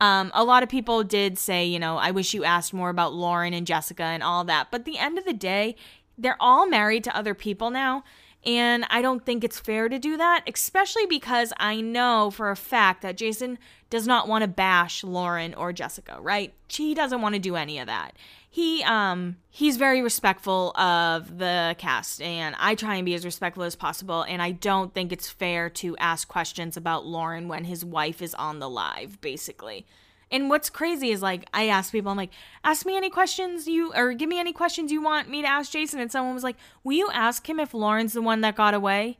[0.00, 3.12] Um, a lot of people did say, you know, I wish you asked more about
[3.12, 4.68] Lauren and Jessica and all that.
[4.70, 5.76] But the end of the day,
[6.16, 8.02] they're all married to other people now.
[8.44, 12.56] And I don't think it's fair to do that, especially because I know for a
[12.56, 13.58] fact that Jason
[13.90, 16.54] does not want to bash Lauren or Jessica, right?
[16.68, 18.16] He doesn't want to do any of that.
[18.48, 23.62] He um he's very respectful of the cast and I try and be as respectful
[23.62, 27.84] as possible and I don't think it's fair to ask questions about Lauren when his
[27.84, 29.86] wife is on the live basically.
[30.30, 32.32] And what's crazy is like I ask people, I'm like,
[32.64, 35.72] ask me any questions you or give me any questions you want me to ask
[35.72, 36.00] Jason.
[36.00, 39.18] And someone was like, Will you ask him if Lauren's the one that got away?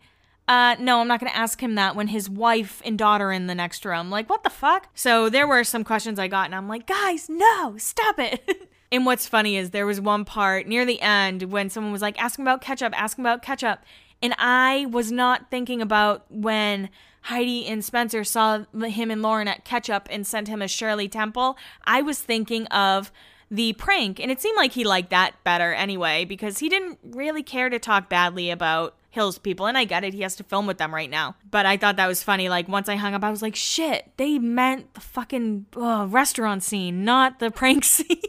[0.51, 3.47] uh, no, I'm not to ask him that when his wife and daughter are in
[3.47, 4.11] the next room.
[4.11, 4.89] Like, what the fuck?
[4.95, 8.69] So there were some questions I got, and I'm like, guys, no, stop it.
[8.93, 12.21] and what's funny is there was one part near the end when someone was like,
[12.21, 13.85] asking about ketchup, asking about ketchup.
[14.21, 16.91] And I was not thinking about when
[17.23, 21.57] Heidi and Spencer saw him and Lauren at Ketchup and sent him a Shirley Temple.
[21.85, 23.13] I was thinking of
[23.51, 27.43] the prank, and it seemed like he liked that better anyway because he didn't really
[27.43, 30.69] care to talk badly about Hills people, and I get it, he has to film
[30.69, 31.35] with them right now.
[31.51, 32.49] But I thought that was funny.
[32.49, 36.63] Like, once I hung up, I was like, shit, they meant the fucking uh, restaurant
[36.63, 38.23] scene, not the prank scene.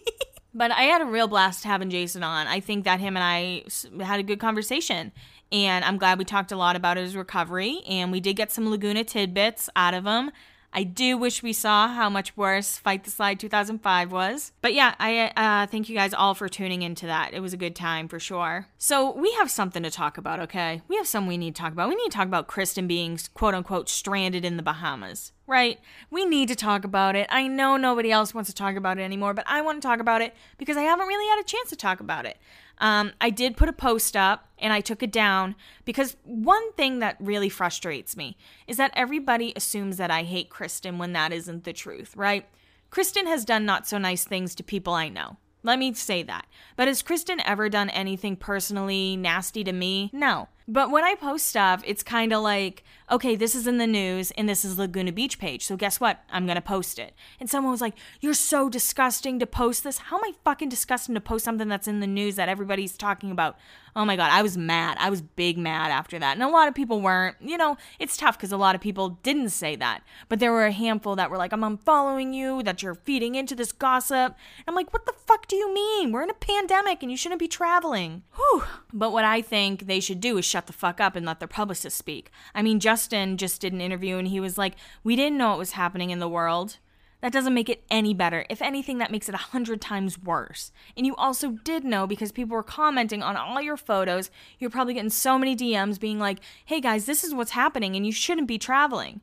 [0.56, 2.48] but I had a real blast having Jason on.
[2.48, 5.12] I think that him and I had a good conversation.
[5.52, 8.70] And I'm glad we talked a lot about his recovery, and we did get some
[8.70, 10.32] Laguna tidbits out of him.
[10.74, 14.54] I do wish we saw how much worse Fight the Slide 2005 was.
[14.62, 17.34] But yeah, I uh, thank you guys all for tuning into that.
[17.34, 18.68] It was a good time for sure.
[18.78, 20.82] So we have something to talk about, okay?
[20.88, 21.90] We have some we need to talk about.
[21.90, 25.78] We need to talk about Kristin being quote unquote stranded in the Bahamas, right?
[26.10, 27.28] We need to talk about it.
[27.30, 30.00] I know nobody else wants to talk about it anymore, but I want to talk
[30.00, 32.38] about it because I haven't really had a chance to talk about it.
[32.82, 36.98] Um, I did put a post up and I took it down because one thing
[37.00, 38.36] that really frustrates me
[38.68, 42.50] is that everybody assumes that I hate Kristin when that isn't the truth, right?
[42.92, 45.38] Kristin has done not so nice things to people I know.
[45.64, 46.48] Let me say that.
[46.76, 50.10] But has Kristin ever done anything personally nasty to me?
[50.12, 50.50] No.
[50.72, 54.32] But when I post stuff, it's kind of like, okay, this is in the news
[54.32, 55.66] and this is Laguna Beach page.
[55.66, 56.24] So guess what?
[56.32, 57.14] I'm going to post it.
[57.42, 59.98] And someone was like, You're so disgusting to post this.
[59.98, 63.32] How am I fucking disgusting to post something that's in the news that everybody's talking
[63.32, 63.58] about?
[63.94, 64.96] Oh my God, I was mad.
[65.02, 66.34] I was big mad after that.
[66.38, 67.36] And a lot of people weren't.
[67.42, 70.04] You know, it's tough because a lot of people didn't say that.
[70.30, 73.56] But there were a handful that were like, I'm unfollowing you, that you're feeding into
[73.56, 74.16] this gossip.
[74.16, 76.14] And I'm like, What the fuck do you mean?
[76.14, 78.24] We're in a pandemic and you shouldn't be traveling.
[78.36, 78.64] Whew.
[78.94, 81.48] But what I think they should do is shut the fuck up and let their
[81.48, 82.32] publicist speak.
[82.54, 85.58] I mean, Justin just did an interview and he was like, We didn't know what
[85.58, 86.78] was happening in the world.
[87.22, 88.46] That doesn't make it any better.
[88.50, 90.72] If anything, that makes it a hundred times worse.
[90.98, 94.32] And you also did know because people were commenting on all your photos.
[94.58, 98.06] You're probably getting so many DMs being like, hey guys, this is what's happening and
[98.06, 99.22] you shouldn't be traveling.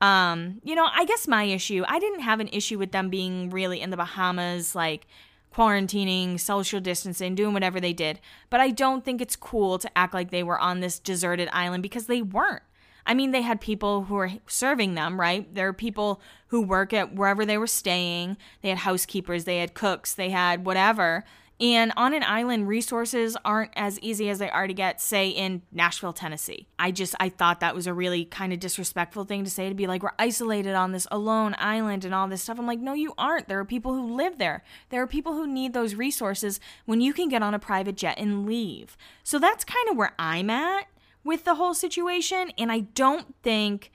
[0.00, 3.50] Um, you know, I guess my issue, I didn't have an issue with them being
[3.50, 5.06] really in the Bahamas, like
[5.52, 8.20] quarantining, social distancing, doing whatever they did.
[8.50, 11.82] But I don't think it's cool to act like they were on this deserted island
[11.82, 12.62] because they weren't.
[13.04, 15.52] I mean, they had people who were serving them, right?
[15.54, 18.36] There are people who work at wherever they were staying.
[18.60, 21.24] They had housekeepers, they had cooks, they had whatever.
[21.62, 25.62] And on an island, resources aren't as easy as they are to get, say, in
[25.70, 26.66] Nashville, Tennessee.
[26.76, 29.74] I just, I thought that was a really kind of disrespectful thing to say to
[29.74, 32.58] be like, we're isolated on this alone island and all this stuff.
[32.58, 33.46] I'm like, no, you aren't.
[33.46, 34.64] There are people who live there.
[34.90, 38.18] There are people who need those resources when you can get on a private jet
[38.18, 38.96] and leave.
[39.22, 40.88] So that's kind of where I'm at
[41.22, 42.50] with the whole situation.
[42.58, 43.92] And I don't think.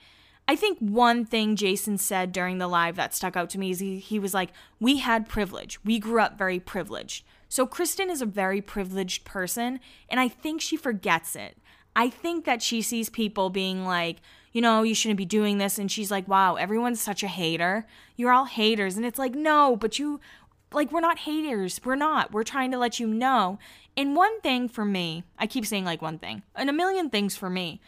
[0.50, 3.80] I think one thing Jason said during the live that stuck out to me is
[3.80, 4.48] he, he was like,
[4.80, 5.78] We had privilege.
[5.84, 7.24] We grew up very privileged.
[7.48, 11.56] So Kristin is a very privileged person, and I think she forgets it.
[11.96, 14.18] I think that she sees people being like,
[14.52, 15.78] you know, you shouldn't be doing this.
[15.78, 17.86] And she's like, wow, everyone's such a hater.
[18.16, 18.96] You're all haters.
[18.96, 20.20] And it's like, no, but you,
[20.72, 21.80] like, we're not haters.
[21.84, 22.32] We're not.
[22.32, 23.58] We're trying to let you know.
[23.96, 27.36] And one thing for me, I keep saying like one thing, and a million things
[27.36, 27.80] for me,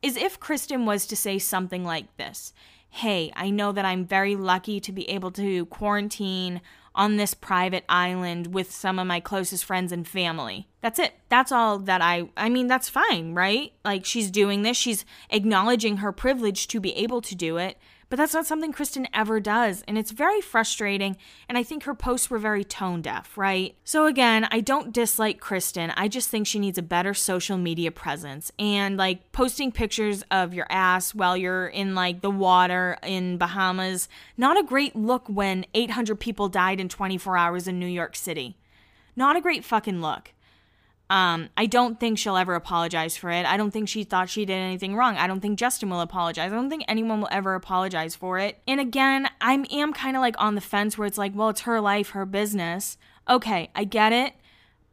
[0.00, 2.54] is if Kristin was to say something like this
[2.92, 6.60] Hey, I know that I'm very lucky to be able to quarantine
[6.94, 10.68] on this private island with some of my closest friends and family.
[10.80, 11.14] That's it.
[11.28, 13.72] That's all that I I mean that's fine, right?
[13.84, 17.78] Like she's doing this, she's acknowledging her privilege to be able to do it.
[18.10, 21.16] But that's not something Kristin ever does, and it's very frustrating.
[21.48, 23.76] And I think her posts were very tone deaf, right?
[23.84, 25.92] So, again, I don't dislike Kristin.
[25.96, 28.50] I just think she needs a better social media presence.
[28.58, 34.08] And like posting pictures of your ass while you're in like the water in Bahamas,
[34.36, 38.56] not a great look when 800 people died in 24 hours in New York City.
[39.14, 40.32] Not a great fucking look.
[41.10, 43.44] Um, I don't think she'll ever apologize for it.
[43.44, 45.16] I don't think she thought she did anything wrong.
[45.16, 46.52] I don't think Justin will apologize.
[46.52, 48.62] I don't think anyone will ever apologize for it.
[48.68, 51.62] And again, I am kind of like on the fence where it's like, well, it's
[51.62, 52.96] her life, her business.
[53.28, 54.34] Okay, I get it.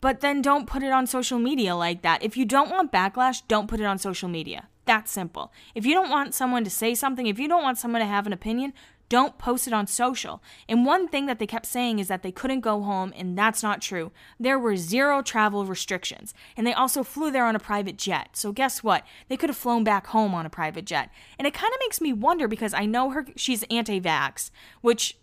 [0.02, 2.24] But then don't put it on social media like that.
[2.24, 4.70] If you don't want backlash, don't put it on social media.
[4.86, 5.52] That's simple.
[5.76, 8.26] If you don't want someone to say something, if you don't want someone to have
[8.26, 8.74] an opinion,
[9.10, 10.42] don't post it on social.
[10.68, 13.64] And one thing that they kept saying is that they couldn't go home, and that's
[13.64, 14.12] not true.
[14.40, 16.34] There were zero travel restrictions.
[16.56, 18.30] And they also flew there on a private jet.
[18.34, 19.06] So guess what?
[19.30, 21.10] They could have flown back home on a private jet.
[21.38, 25.18] And it kind of makes me wonder because I know her she's anti-vax, which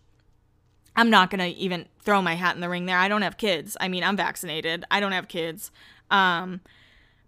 [0.96, 2.98] I'm not going to even throw my hat in the ring there.
[2.98, 3.76] I don't have kids.
[3.80, 4.84] I mean, I'm vaccinated.
[4.90, 5.70] I don't have kids.
[6.10, 6.60] Um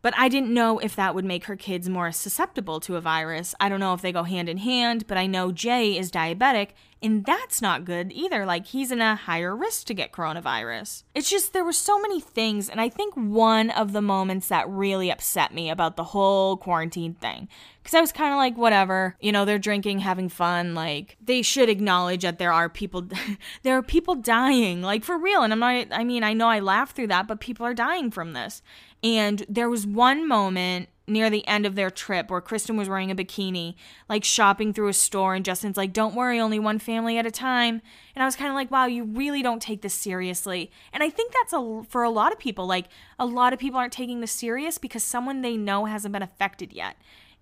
[0.07, 3.57] But I didn't know if that would make her kids more susceptible to a virus.
[3.59, 6.69] I don't know if they go hand in hand, but I know Jay is diabetic,
[7.03, 8.47] and that's not good either.
[8.47, 11.03] Like, he's in a higher risk to get coronavirus.
[11.12, 14.69] It's just, there were so many things, and I think one of the moments that
[14.69, 17.49] really upset me about the whole quarantine thing,
[17.83, 20.75] because I was kind of like, whatever, you know, they're drinking, having fun.
[20.77, 23.09] Like, they should acknowledge that there are people,
[23.64, 25.42] there are people dying, like, for real.
[25.42, 28.11] And I'm not, I mean, I know I laugh through that, but people are dying
[28.11, 28.62] from this.
[29.07, 33.12] And there was one moment near the end of their trip where Kristin was wearing
[33.12, 33.77] a bikini,
[34.09, 37.31] like shopping through a store, and Justin's like, Don't worry, only one family at a
[37.31, 37.81] time.
[38.16, 40.73] And I was kind of like, Wow, you really don't take this seriously.
[40.92, 42.66] And I think that's a, for a lot of people.
[42.66, 46.23] Like, a lot of people aren't taking this serious because someone they know hasn't been
[46.23, 46.97] affected yet.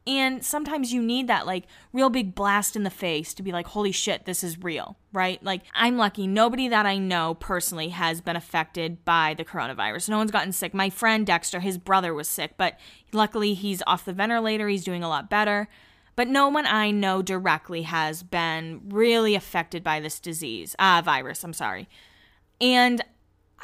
[0.06, 3.68] And sometimes you need that like real big blast in the face to be like,
[3.68, 5.42] holy shit, this is real, right?
[5.42, 6.26] Like, I'm lucky.
[6.26, 10.10] Nobody that I know personally has been affected by the coronavirus.
[10.10, 10.74] No one's gotten sick.
[10.74, 12.78] My friend Dexter, his brother was sick, but
[13.12, 14.68] luckily he's off the ventilator.
[14.68, 15.68] He's doing a lot better.
[16.16, 21.42] But no one I know directly has been really affected by this disease, uh, virus,
[21.42, 21.88] I'm sorry.
[22.60, 23.02] And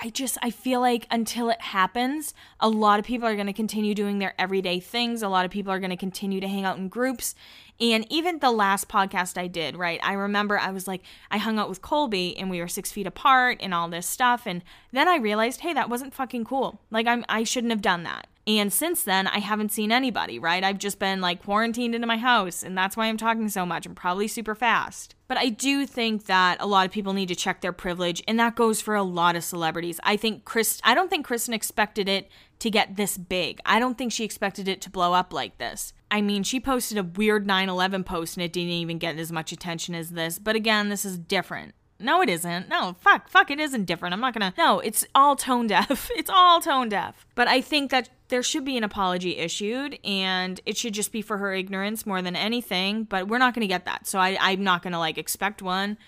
[0.03, 3.53] I just I feel like until it happens, a lot of people are going to
[3.53, 5.23] continue doing their everyday things.
[5.23, 7.35] A lot of people are going to continue to hang out in groups.
[7.79, 10.01] And even the last podcast I did, right?
[10.03, 13.07] I remember I was like I hung out with Colby and we were 6 feet
[13.07, 16.81] apart and all this stuff and then I realized, "Hey, that wasn't fucking cool.
[16.91, 20.65] Like I'm I shouldn't have done that." And since then, I haven't seen anybody, right?
[20.65, 23.87] I've just been like quarantined into my house, and that's why I'm talking so much.
[23.87, 25.15] I'm probably super fast.
[25.29, 28.41] But I do think that a lot of people need to check their privilege, and
[28.41, 30.01] that goes for a lot of celebrities.
[30.03, 32.29] I think Chris, I don't think Kristin expected it
[32.61, 33.61] to get this big.
[33.65, 35.93] I don't think she expected it to blow up like this.
[36.11, 39.31] I mean, she posted a weird 9 11 post and it didn't even get as
[39.31, 40.39] much attention as this.
[40.39, 41.75] But again, this is different.
[42.01, 42.69] No, it isn't.
[42.69, 44.15] No, fuck, fuck, it isn't different.
[44.15, 44.55] I'm not gonna.
[44.57, 46.11] No, it's all tone deaf.
[46.17, 47.27] It's all tone deaf.
[47.35, 51.23] But I think that there should be an apology issued, and it should just be
[51.23, 53.05] for her ignorance more than anything.
[53.05, 55.99] But we're not gonna get that, so I, I'm not gonna like expect one.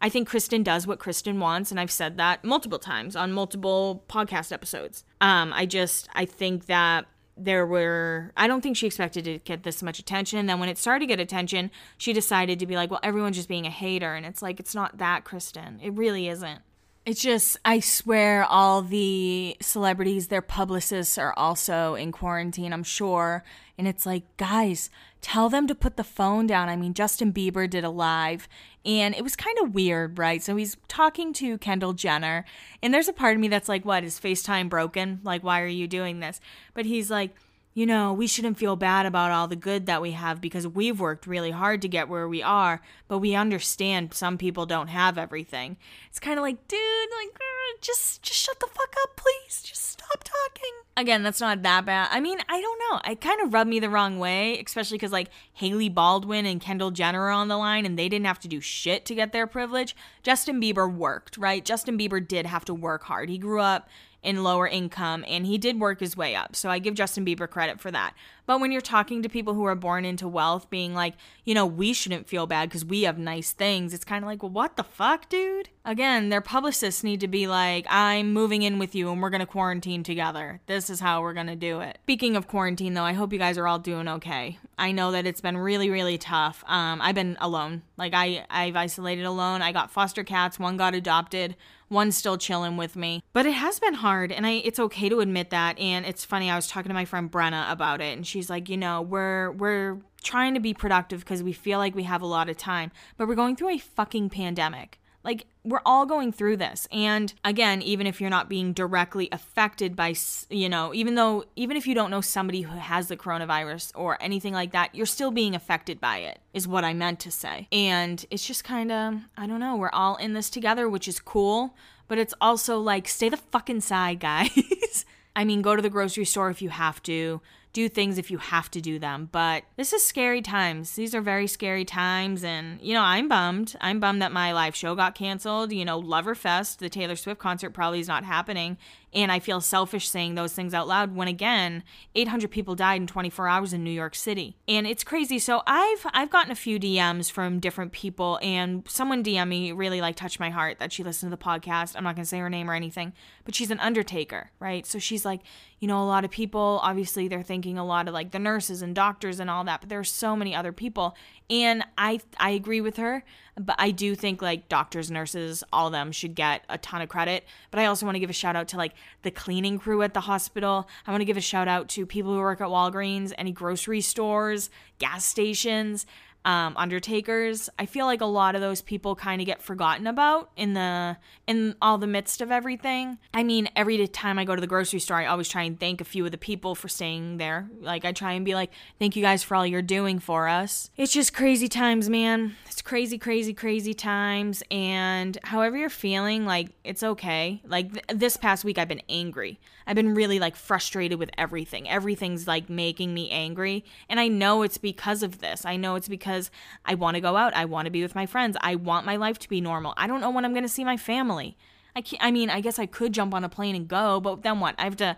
[0.00, 4.04] I think Kristin does what Kristin wants, and I've said that multiple times on multiple
[4.08, 5.04] podcast episodes.
[5.20, 9.62] Um, I just I think that there were I don't think she expected to get
[9.62, 10.38] this much attention.
[10.38, 13.36] And then when it started to get attention, she decided to be like, well, everyone's
[13.36, 14.14] just being a hater.
[14.14, 15.82] And it's like, it's not that, Kristin.
[15.82, 16.60] It really isn't.
[17.04, 23.42] It's just, I swear, all the celebrities, their publicists are also in quarantine, I'm sure.
[23.76, 24.88] And it's like, guys,
[25.20, 26.68] tell them to put the phone down.
[26.68, 28.48] I mean, Justin Bieber did a live
[28.84, 30.42] and it was kind of weird, right?
[30.42, 32.44] So he's talking to Kendall Jenner,
[32.82, 35.20] and there's a part of me that's like, what, is FaceTime broken?
[35.22, 36.40] Like, why are you doing this?
[36.74, 37.34] But he's like,
[37.74, 41.00] you know, we shouldn't feel bad about all the good that we have because we've
[41.00, 45.16] worked really hard to get where we are, but we understand some people don't have
[45.16, 45.78] everything.
[46.10, 46.78] It's kind of like, dude,
[47.18, 49.62] like uh, just just shut the fuck up, please.
[49.62, 50.72] Just stop talking.
[50.98, 52.08] Again, that's not that bad.
[52.12, 53.10] I mean, I don't know.
[53.10, 56.90] It kind of rubbed me the wrong way, especially cuz like Hailey Baldwin and Kendall
[56.90, 59.46] Jenner are on the line and they didn't have to do shit to get their
[59.46, 59.96] privilege.
[60.22, 61.64] Justin Bieber worked, right?
[61.64, 63.30] Justin Bieber did have to work hard.
[63.30, 63.88] He grew up
[64.22, 66.54] in lower income and he did work his way up.
[66.54, 68.14] So I give Justin Bieber credit for that.
[68.46, 71.66] But when you're talking to people who are born into wealth, being like, you know,
[71.66, 74.76] we shouldn't feel bad because we have nice things, it's kind of like, well, what
[74.76, 75.68] the fuck, dude?
[75.84, 79.40] Again, their publicists need to be like, I'm moving in with you and we're going
[79.40, 80.60] to quarantine together.
[80.66, 81.98] This is how we're going to do it.
[82.02, 84.58] Speaking of quarantine, though, I hope you guys are all doing okay.
[84.78, 86.62] I know that it's been really, really tough.
[86.66, 87.82] Um, I've been alone.
[87.96, 89.62] Like, I, I've isolated alone.
[89.62, 91.56] I got foster cats, one got adopted
[91.92, 93.22] one's still chilling with me.
[93.32, 96.50] But it has been hard and I it's okay to admit that and it's funny
[96.50, 99.52] I was talking to my friend Brenna about it and she's like, "You know, we're
[99.52, 102.90] we're trying to be productive because we feel like we have a lot of time,
[103.16, 106.88] but we're going through a fucking pandemic." Like, we're all going through this.
[106.90, 110.14] And again, even if you're not being directly affected by,
[110.50, 114.20] you know, even though, even if you don't know somebody who has the coronavirus or
[114.20, 117.68] anything like that, you're still being affected by it, is what I meant to say.
[117.70, 121.20] And it's just kind of, I don't know, we're all in this together, which is
[121.20, 121.76] cool.
[122.08, 125.04] But it's also like, stay the fuck inside, guys.
[125.34, 127.40] I mean, go to the grocery store if you have to
[127.72, 129.28] do things if you have to do them.
[129.32, 130.92] But this is scary times.
[130.92, 132.44] These are very scary times.
[132.44, 133.76] And, you know, I'm bummed.
[133.80, 135.72] I'm bummed that my live show got canceled.
[135.72, 138.76] You know, Loverfest, the Taylor Swift concert, probably is not happening.
[139.14, 141.82] And I feel selfish saying those things out loud when again,
[142.14, 144.56] 800 people died in 24 hours in New York City.
[144.66, 145.38] And it's crazy.
[145.38, 150.00] So I've I've gotten a few DMs from different people and someone DM me really
[150.00, 151.94] like touched my heart that she listened to the podcast.
[151.96, 153.12] I'm not going to say her name or anything,
[153.44, 154.86] but she's an undertaker, right?
[154.86, 155.40] So she's like,
[155.78, 158.82] you know, a lot of people obviously they're thinking a lot of like the nurses
[158.82, 161.16] and doctors and all that, but there are so many other people.
[161.50, 163.24] And I I agree with her
[163.60, 167.08] but I do think like doctors, nurses, all of them should get a ton of
[167.08, 167.44] credit.
[167.70, 170.14] But I also want to give a shout out to like the cleaning crew at
[170.14, 170.88] the hospital.
[171.06, 174.00] I want to give a shout out to people who work at Walgreens, any grocery
[174.00, 176.06] stores, gas stations
[176.44, 180.50] um, undertakers i feel like a lot of those people kind of get forgotten about
[180.56, 181.16] in the
[181.46, 183.18] in all the midst of everything.
[183.34, 186.00] I mean every time i go to the grocery store i always try and thank
[186.00, 187.68] a few of the people for staying there.
[187.80, 190.90] Like i try and be like thank you guys for all you're doing for us.
[190.96, 192.56] It's just crazy times man.
[192.66, 194.62] It's crazy crazy crazy times.
[194.70, 197.60] And however you're feeling like it's okay.
[197.66, 199.60] Like th- this past week i've been angry.
[199.86, 201.88] I've been really like frustrated with everything.
[201.88, 203.84] Everything's like making me angry.
[204.08, 205.66] And i know it's because of this.
[205.66, 206.50] I know it's because because
[206.84, 207.54] I want to go out.
[207.54, 208.56] I want to be with my friends.
[208.60, 209.92] I want my life to be normal.
[209.96, 211.56] I don't know when I'm going to see my family.
[211.94, 214.42] I can't, I mean, I guess I could jump on a plane and go, but
[214.42, 214.74] then what?
[214.78, 215.16] I have to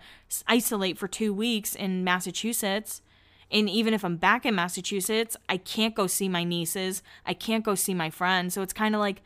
[0.49, 3.01] isolate for two weeks in Massachusetts.
[3.51, 7.03] And even if I'm back in Massachusetts, I can't go see my nieces.
[7.25, 8.55] I can't go see my friends.
[8.55, 9.23] So it's kind of like,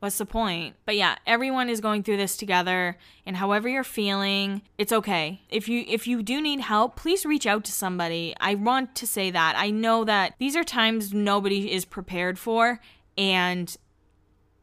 [0.00, 0.76] What's the point?
[0.84, 2.96] But yeah, everyone is going through this together
[3.26, 5.42] and however you're feeling, it's okay.
[5.50, 8.34] If you if you do need help, please reach out to somebody.
[8.40, 9.56] I want to say that.
[9.56, 12.80] I know that these are times nobody is prepared for
[13.16, 13.76] and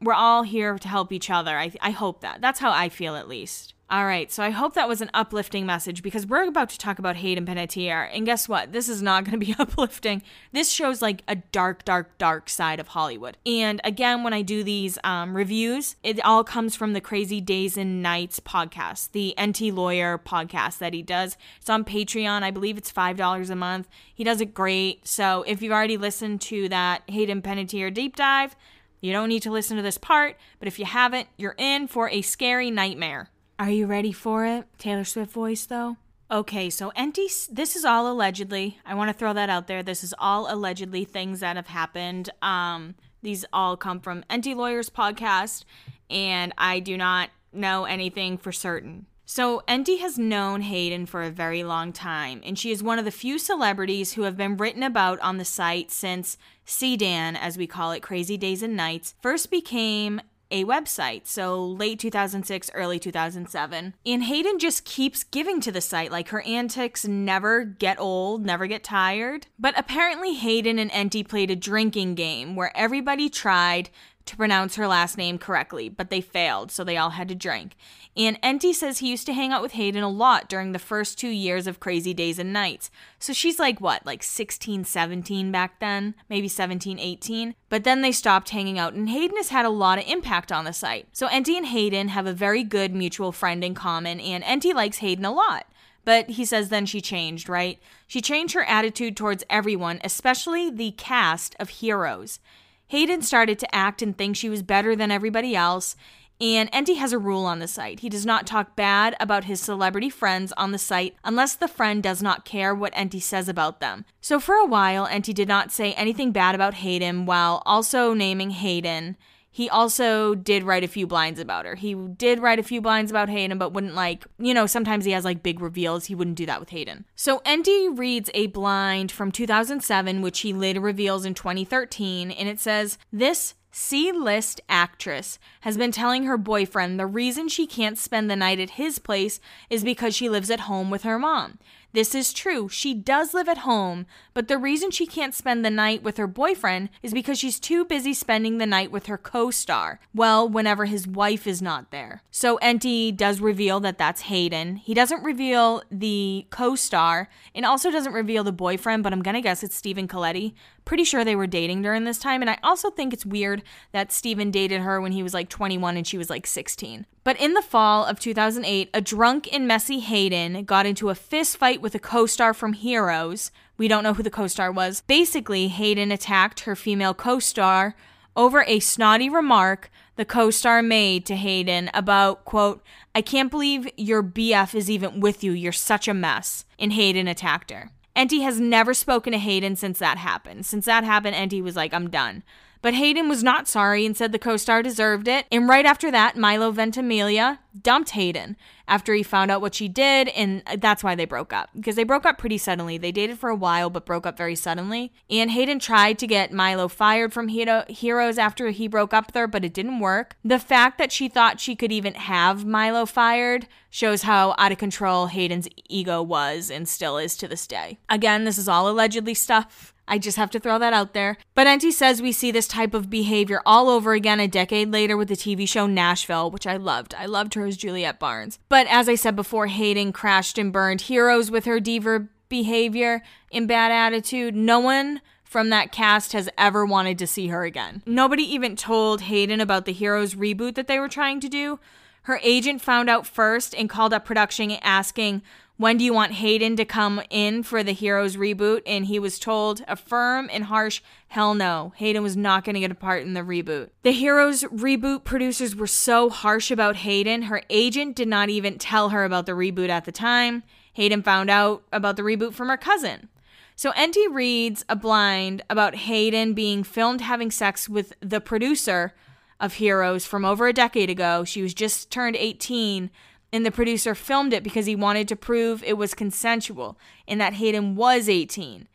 [0.02, 1.58] we're all here to help each other.
[1.58, 2.40] I I hope that.
[2.40, 3.75] That's how I feel at least.
[3.88, 6.98] All right, so I hope that was an uplifting message because we're about to talk
[6.98, 8.10] about Hayden Panettiere.
[8.12, 8.72] And guess what?
[8.72, 10.24] This is not going to be uplifting.
[10.52, 13.38] This shows like a dark, dark, dark side of Hollywood.
[13.46, 17.78] And again, when I do these um, reviews, it all comes from the Crazy Days
[17.78, 21.38] and Nights podcast, the Enty Lawyer podcast that he does.
[21.60, 22.42] It's on Patreon.
[22.42, 23.88] I believe it's $5 a month.
[24.16, 25.08] He does it great.
[25.08, 28.56] So if you've already listened to that Hayden Panettiere deep dive,
[29.00, 30.38] you don't need to listen to this part.
[30.58, 33.30] But if you haven't, you're in for a scary nightmare.
[33.58, 34.66] Are you ready for it?
[34.78, 35.96] Taylor Swift voice, though?
[36.30, 38.80] Okay, so Enty, this is all allegedly.
[38.86, 39.82] I want to throw that out there.
[39.82, 42.30] This is all allegedly things that have happened.
[42.42, 45.64] Um, these all come from Enty Lawyers podcast,
[46.10, 49.06] and I do not know anything for certain.
[49.28, 53.06] So, Enty has known Hayden for a very long time, and she is one of
[53.06, 56.38] the few celebrities who have been written about on the site since
[56.68, 60.22] CDAN, as we call it, Crazy Days and Nights, first became
[60.52, 63.94] a website, so late 2006, early 2007.
[64.06, 68.68] And Hayden just keeps giving to the site, like her antics never get old, never
[68.68, 69.48] get tired.
[69.58, 73.90] But apparently, Hayden and Enty played a drinking game where everybody tried
[74.26, 77.76] to pronounce her last name correctly, but they failed, so they all had to drink.
[78.18, 81.20] And Enty says he used to hang out with Hayden a lot during the first
[81.20, 82.90] two years of Crazy Days and Nights.
[83.20, 86.16] So she's like, what, like 16, 17 back then?
[86.30, 87.56] Maybe 17, 18?
[87.70, 90.66] But then they stopped hanging out, and Hayden has had a lot of impact on
[90.66, 91.08] the site.
[91.12, 94.98] So Enty and Hayden have a very good mutual friend in common, and Enty likes
[94.98, 95.68] Hayden a lot.
[96.06, 97.80] But he says then she changed, right?
[98.08, 102.40] She changed her attitude towards everyone, especially the cast of heroes.
[102.88, 105.96] Hayden started to act and think she was better than everybody else.
[106.42, 108.02] And Enty has a rule on the site.
[108.02, 112.04] He does not talk bad about his celebrity friends on the site unless the friend
[112.04, 114.04] does not care what Enty says about them.
[114.20, 118.50] So for a while, Enty did not say anything bad about Hayden while also naming
[118.50, 119.16] Hayden
[119.56, 121.76] he also did write a few blinds about her.
[121.76, 125.14] He did write a few blinds about Hayden, but wouldn't like, you know, sometimes he
[125.14, 126.08] has like big reveals.
[126.08, 127.06] He wouldn't do that with Hayden.
[127.16, 132.60] So Enty reads a blind from 2007, which he later reveals in 2013, and it
[132.60, 138.30] says, This C list actress has been telling her boyfriend the reason she can't spend
[138.30, 139.40] the night at his place
[139.70, 141.60] is because she lives at home with her mom.
[141.96, 142.68] This is true.
[142.68, 146.28] She does live at home, but the reason she can't spend the night with her
[146.28, 150.02] boyfriend is because she's too busy spending the night with her co star.
[150.14, 152.22] Well, whenever his wife is not there.
[152.32, 154.76] So Enty does reveal that that's Hayden.
[154.76, 159.40] He doesn't reveal the co star and also doesn't reveal the boyfriend, but I'm gonna
[159.40, 160.54] guess it's Stephen Colletti.
[160.84, 164.12] Pretty sure they were dating during this time, and I also think it's weird that
[164.12, 167.06] Stephen dated her when he was like 21 and she was like 16.
[167.26, 171.58] But in the fall of 2008, a drunk and messy Hayden got into a fist
[171.58, 173.52] fight with a co star from Heroes.
[173.78, 175.02] We don't know who the co star was.
[175.02, 177.96] Basically, Hayden attacked her female co star
[178.36, 182.84] over a snotty remark the co star made to Hayden about, quote,
[183.14, 185.52] I can't believe your BF is even with you.
[185.52, 186.66] You're such a mess.
[186.80, 187.92] And Hayden attacked her.
[188.16, 190.66] Enty has never spoken to Hayden since that happened.
[190.66, 192.42] Since that happened, Enty was like, I'm done.
[192.86, 195.48] But Hayden was not sorry and said the co star deserved it.
[195.52, 198.56] And right after that, Milo Ventimiglia dumped Hayden
[198.88, 200.28] after he found out what she did.
[200.28, 201.72] And that's why they broke up.
[201.76, 203.00] Because they broke up pretty suddenly.
[203.00, 205.12] They dated for a while, but broke up very suddenly.
[205.32, 209.66] And Hayden tried to get Milo fired from Heroes after he broke up her, but
[209.66, 210.38] it didn't work.
[210.46, 214.78] The fact that she thought she could even have Milo fired shows how out of
[214.78, 217.98] control Hayden's ego was and still is to this day.
[218.10, 219.95] Again, this is all allegedly stuff.
[220.08, 221.38] I just have to throw that out there.
[221.54, 225.18] But Enty says we see this type of behavior all over again a decade later
[225.18, 227.16] with the TV show Nashville, which I loved.
[227.16, 228.60] I loved her as Juliette Barnes.
[228.70, 233.68] But as I said before, Hayden crashed and burned heroes with her diva behavior and
[233.68, 234.56] bad attitude.
[234.56, 238.04] No one from that cast has ever wanted to see her again.
[238.06, 241.80] Nobody even told Hayden about the Heroes reboot that they were trying to do.
[242.24, 245.44] Her agent found out first and called up production asking,
[245.78, 248.82] when do you want Hayden to come in for the Heroes reboot?
[248.86, 251.94] And he was told a firm and harsh hell no.
[251.98, 253.90] Hayden was not going to get a part in the reboot.
[254.04, 259.10] The Heroes reboot producers were so harsh about Hayden, her agent did not even tell
[259.10, 260.64] her about the reboot at the time.
[260.94, 263.28] Hayden found out about the reboot from her cousin.
[263.76, 269.14] So Enty reads a blind about Hayden being filmed having sex with the producer
[269.60, 271.44] of Heroes from over a decade ago.
[271.44, 273.10] She was just turned 18
[273.56, 277.54] and the producer filmed it because he wanted to prove it was consensual and that
[277.54, 278.90] Hayden was 18.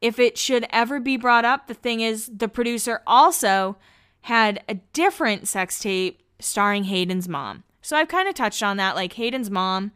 [0.00, 3.76] If it should ever be brought up, the thing is, the producer also
[4.20, 7.64] had a different sex tape starring Hayden's mom.
[7.82, 8.94] So I've kind of touched on that.
[8.94, 9.90] Like, Hayden's mom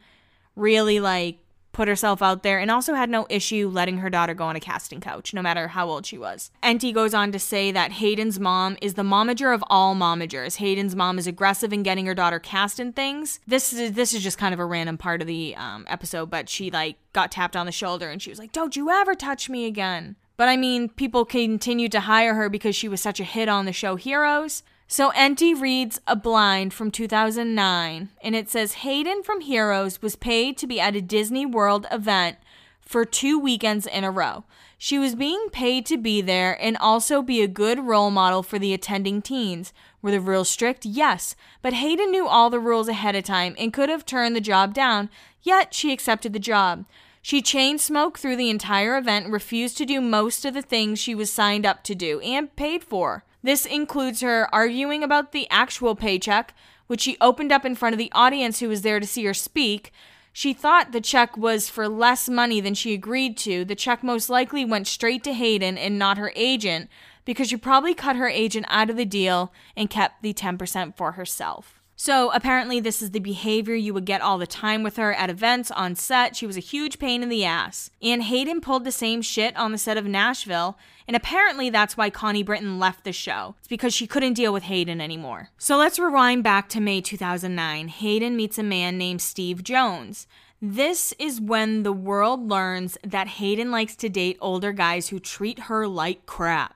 [0.53, 1.39] really, like,
[1.79, 4.59] put herself out there and also had no issue letting her daughter go on a
[4.59, 6.51] casting couch, no matter how old she was.
[6.61, 10.57] Enty goes on to say that Hayden's mom is the momager of all momagers.
[10.57, 13.39] Hayden's mom is aggressive in getting her daughter cast in things.
[13.47, 16.49] This is this is just kind of a random part of the um, episode, but
[16.49, 19.49] she like got tapped on the shoulder and she was like, "Don't you ever touch
[19.49, 23.23] me again." But I mean, people continued to hire her because she was such a
[23.23, 24.63] hit on the show Heroes.
[24.91, 30.57] So Enty reads a blind from 2009, and it says Hayden from Heroes was paid
[30.57, 32.37] to be at a Disney World event
[32.81, 34.45] for two weekends in a row.
[34.79, 38.57] She was being paid to be there and also be a good role model for
[38.57, 39.73] the attending teens.
[40.01, 40.87] Were the rules strict?
[40.87, 44.41] Yes, but Hayden knew all the rules ahead of time and could have turned the
[44.41, 45.11] job down,
[45.43, 46.85] yet she accepted the job.
[47.21, 50.97] She chain smoked through the entire event and refused to do most of the things
[50.97, 53.23] she was signed up to do and paid for.
[53.41, 56.53] This includes her arguing about the actual paycheck,
[56.87, 59.33] which she opened up in front of the audience who was there to see her
[59.33, 59.93] speak.
[60.33, 63.65] She thought the check was for less money than she agreed to.
[63.65, 66.89] The check most likely went straight to Hayden and not her agent
[67.25, 71.13] because she probably cut her agent out of the deal and kept the 10% for
[71.13, 71.78] herself.
[72.01, 75.29] So apparently, this is the behavior you would get all the time with her at
[75.29, 76.33] events, on set.
[76.33, 77.91] She was a huge pain in the ass.
[78.01, 80.77] And Hayden pulled the same shit on the set of Nashville,
[81.09, 83.55] and apparently that's why Connie Britton left the show.
[83.59, 85.49] It's because she couldn't deal with Hayden anymore.
[85.57, 87.89] So let's rewind back to May 2009.
[87.89, 90.25] Hayden meets a man named Steve Jones.
[90.61, 95.63] This is when the world learns that Hayden likes to date older guys who treat
[95.63, 96.75] her like crap.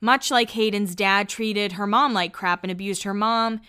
[0.00, 3.60] Much like Hayden's dad treated her mom like crap and abused her mom,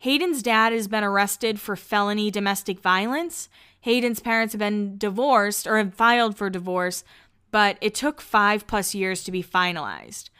[0.00, 3.48] Hayden's dad has been arrested for felony domestic violence.
[3.82, 7.04] Hayden's parents have been divorced or have filed for divorce,
[7.50, 10.30] but it took five plus years to be finalized.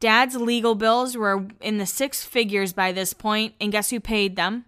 [0.00, 4.36] Dad's legal bills were in the six figures by this point, and guess who paid
[4.36, 4.66] them?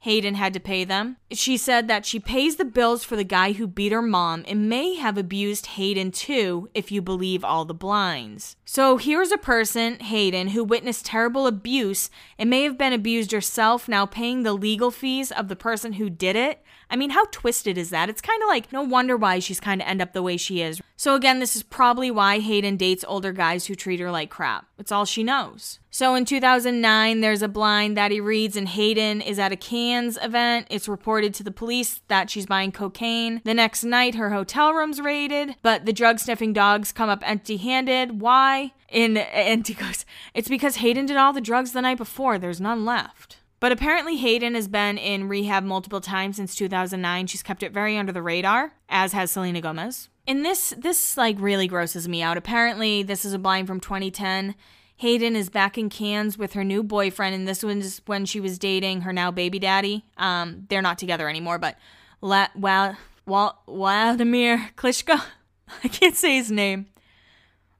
[0.00, 1.18] Hayden had to pay them.
[1.30, 4.68] She said that she pays the bills for the guy who beat her mom and
[4.68, 8.56] may have abused Hayden too, if you believe all the blinds.
[8.64, 13.88] So here's a person, Hayden, who witnessed terrible abuse and may have been abused herself,
[13.88, 16.62] now paying the legal fees of the person who did it.
[16.90, 18.10] I mean, how twisted is that?
[18.10, 20.60] It's kind of like no wonder why she's kind of end up the way she
[20.60, 20.80] is.
[20.96, 24.66] So again, this is probably why Hayden dates older guys who treat her like crap.
[24.78, 25.78] It's all she knows.
[25.90, 30.18] So in 2009, there's a blind that he reads, and Hayden is at a Cannes
[30.22, 30.66] event.
[30.70, 33.40] It's reported to the police that she's buying cocaine.
[33.44, 37.56] The next night, her hotel room's raided, but the drug sniffing dogs come up empty
[37.56, 38.20] handed.
[38.20, 38.72] Why?
[38.88, 42.38] And, and he goes, It's because Hayden did all the drugs the night before.
[42.38, 43.38] There's none left.
[43.60, 47.26] But apparently, Hayden has been in rehab multiple times since 2009.
[47.26, 50.08] She's kept it very under the radar, as has Selena Gomez.
[50.26, 52.38] And this, this like really grosses me out.
[52.38, 54.54] Apparently, this is a blind from 2010.
[54.96, 58.58] Hayden is back in Cannes with her new boyfriend, and this was when she was
[58.58, 60.04] dating her now baby daddy.
[60.16, 61.76] Um, they're not together anymore, but
[62.22, 62.96] La- Wal-
[63.26, 65.22] Wal- Waldemir Klitschko.
[65.84, 66.86] I can't say his name.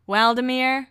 [0.09, 0.87] Waldemir,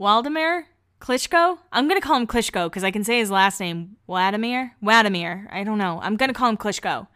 [0.00, 0.64] Waldemir
[1.00, 1.58] Klitschko?
[1.72, 3.96] I'm going to call him Klitschko because I can say his last name.
[4.06, 4.74] Vladimir?
[4.82, 5.48] Vladimir.
[5.52, 6.00] I don't know.
[6.02, 7.06] I'm going to call him Klitschko.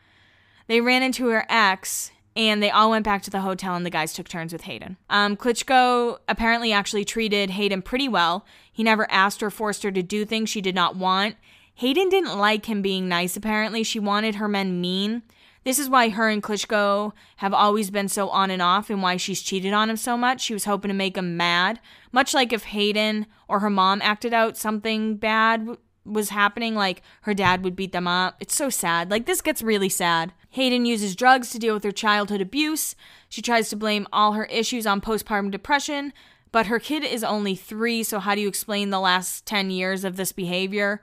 [0.68, 3.90] They ran into her ex and they all went back to the hotel and the
[3.90, 4.96] guys took turns with Hayden.
[5.10, 8.46] Um, Klitschko apparently actually treated Hayden pretty well.
[8.72, 11.36] He never asked or forced her to do things she did not want.
[11.74, 13.82] Hayden didn't like him being nice, apparently.
[13.82, 15.22] She wanted her men mean.
[15.64, 19.16] This is why her and Klitschko have always been so on and off and why
[19.16, 20.40] she's cheated on him so much.
[20.40, 21.80] She was hoping to make him mad.
[22.10, 25.68] Much like if Hayden or her mom acted out something bad
[26.04, 28.36] was happening, like her dad would beat them up.
[28.40, 29.08] It's so sad.
[29.08, 30.32] Like, this gets really sad.
[30.50, 32.96] Hayden uses drugs to deal with her childhood abuse.
[33.28, 36.12] She tries to blame all her issues on postpartum depression,
[36.52, 40.04] But her kid is only three, so how do you explain the last 10 years
[40.04, 41.02] of this behavior?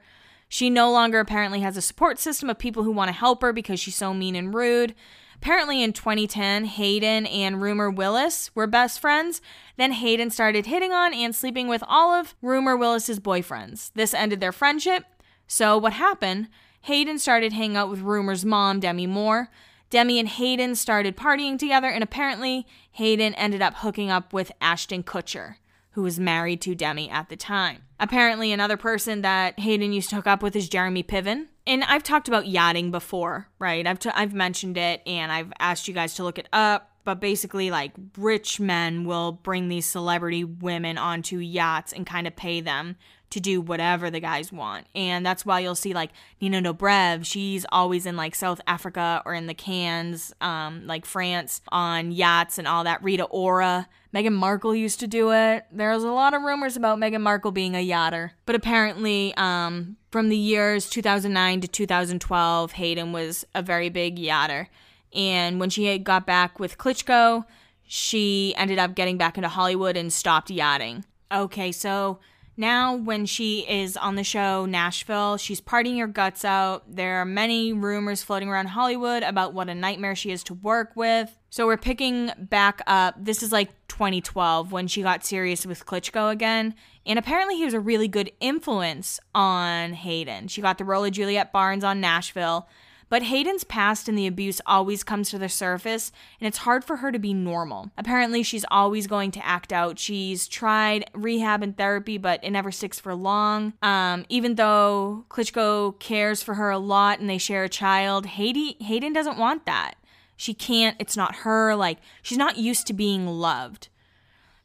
[0.49, 3.53] She no longer apparently has a support system of people who want to help her
[3.53, 4.95] because she's so mean and rude.
[5.35, 9.41] Apparently, in 2010, Hayden and Rumer Willis were best friends.
[9.77, 13.91] Then Hayden started hitting on and sleeping with all of Rumer Willis's boyfriends.
[13.93, 15.05] This ended their friendship.
[15.47, 16.49] So, what happened?
[16.81, 19.49] Hayden started hanging out with Rumer's mom, Demi Moore.
[19.89, 25.03] Demi and Hayden started partying together, and apparently, Hayden ended up hooking up with Ashton
[25.03, 25.55] Kutcher,
[25.99, 27.81] who was married to Demi at the time.
[27.99, 31.47] Apparently, another person that Hayden used to hook up with is Jeremy Piven.
[31.67, 33.85] And I've talked about yachting before, right?
[33.85, 36.89] I've, t- I've mentioned it and I've asked you guys to look it up.
[37.09, 42.35] But basically, like, rich men will bring these celebrity women onto yachts and kind of
[42.35, 42.97] pay them
[43.31, 44.85] to do whatever the guys want.
[44.93, 49.33] And that's why you'll see like Nina Dobrev, she's always in like South Africa or
[49.33, 53.03] in the Cannes, um, like France on yachts and all that.
[53.03, 55.65] Rita Ora, Meghan Markle used to do it.
[55.71, 58.33] There's a lot of rumors about Meghan Markle being a yachter.
[58.45, 64.67] But apparently, um, from the years 2009 to 2012, Hayden was a very big yachter.
[65.13, 67.45] And when she got back with Klitschko,
[67.83, 71.05] she ended up getting back into Hollywood and stopped yachting.
[71.31, 72.19] Okay, so
[72.59, 76.83] now, when she is on the show Nashville, she's partying her guts out.
[76.93, 80.91] There are many rumors floating around Hollywood about what a nightmare she is to work
[80.93, 81.33] with.
[81.49, 83.15] So we're picking back up.
[83.17, 86.75] This is like 2012 when she got serious with Klitschko again.
[87.05, 90.49] And apparently, he was a really good influence on Hayden.
[90.49, 92.67] She got the role of Juliette Barnes on Nashville.
[93.09, 96.97] But Hayden's past and the abuse always comes to the surface, and it's hard for
[96.97, 97.91] her to be normal.
[97.97, 99.97] Apparently, she's always going to act out.
[99.97, 103.73] She's tried rehab and therapy, but it never sticks for long.
[103.81, 108.75] Um, even though Klitschko cares for her a lot and they share a child, Hayden
[108.79, 109.95] Hayden doesn't want that.
[110.37, 111.75] She can't, it's not her.
[111.75, 113.89] Like, she's not used to being loved.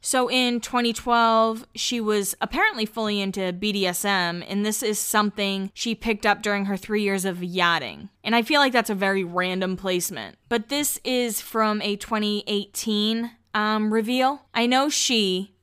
[0.05, 6.27] So in 2012, she was apparently fully into BDSM, and this is something she picked
[6.27, 8.09] up during her three years of yachting.
[8.23, 10.37] And I feel like that's a very random placement.
[10.47, 14.43] But this is from a 2018 um, reveal.
[14.53, 15.55] I know she,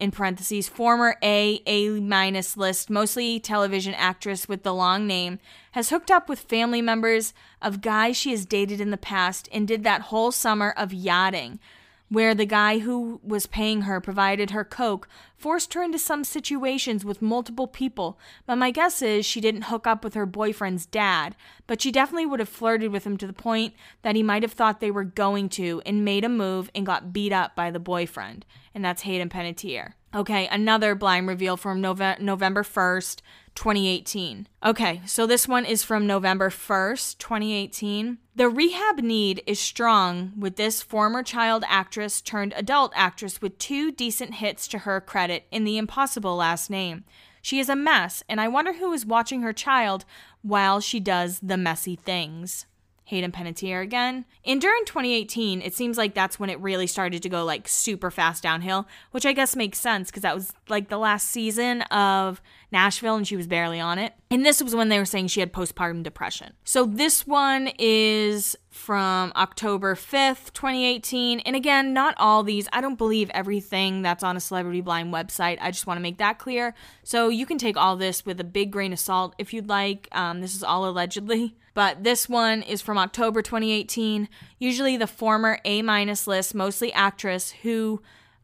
[0.00, 5.40] in parentheses, former A, A minus list, mostly television actress with the long name,
[5.72, 9.68] has hooked up with family members of guys she has dated in the past and
[9.68, 11.60] did that whole summer of yachting
[12.08, 17.04] where the guy who was paying her provided her coke, forced her into some situations
[17.04, 18.18] with multiple people.
[18.46, 21.34] But my guess is she didn't hook up with her boyfriend's dad,
[21.66, 24.52] but she definitely would have flirted with him to the point that he might have
[24.52, 27.80] thought they were going to and made a move and got beat up by the
[27.80, 28.44] boyfriend.
[28.74, 29.94] And that's Hayden Panettiere.
[30.14, 33.20] Okay, another blind reveal from Nove- November 1st,
[33.56, 34.46] 2018.
[34.64, 38.18] Okay, so this one is from November 1st, 2018.
[38.36, 43.90] The rehab need is strong with this former child actress turned adult actress with two
[43.90, 47.02] decent hits to her credit in the impossible last name.
[47.42, 50.04] She is a mess, and I wonder who is watching her child
[50.42, 52.66] while she does the messy things.
[53.06, 54.24] Hayden Panettiere again.
[54.44, 58.10] And during 2018, it seems like that's when it really started to go like super
[58.10, 62.40] fast downhill, which I guess makes sense because that was like the last season of
[62.72, 64.14] Nashville and she was barely on it.
[64.30, 66.54] And this was when they were saying she had postpartum depression.
[66.64, 71.40] So this one is from October 5th, 2018.
[71.40, 75.58] And again, not all these, I don't believe everything that's on a Celebrity Blind website.
[75.60, 76.74] I just want to make that clear.
[77.02, 80.08] So you can take all this with a big grain of salt if you'd like.
[80.12, 81.54] Um, this is all allegedly.
[81.74, 84.28] But this one is from October 2018.
[84.58, 88.00] Usually the former A minus list, mostly actress who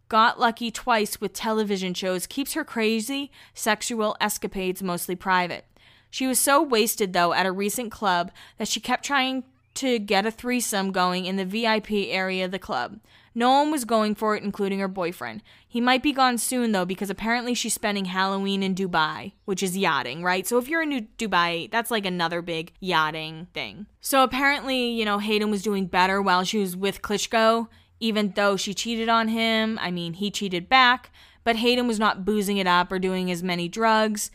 [0.09, 5.65] got lucky twice with television shows, keeps her crazy sexual escapades mostly private.
[6.11, 10.27] She was so wasted, though, at a recent club that she kept trying to get
[10.27, 12.99] a threesome going in the VIP area of the club.
[13.35, 15.43] No one was going for it, including her boyfriend.
[15.67, 19.77] He might be gone soon, though, because apparently she's spending Halloween in Dubai, which is
[19.77, 20.47] yachting, right?
[20.47, 23.87] So if you're in Dubai, that's like another big yachting thing.
[24.01, 27.69] So apparently, you know, Hayden was doing better while she was with Klitschko,
[28.01, 29.79] even though she cheated on him.
[29.81, 31.13] I mean, he cheated back,
[31.45, 34.31] but Hayden was not boozing it up or doing as many drugs.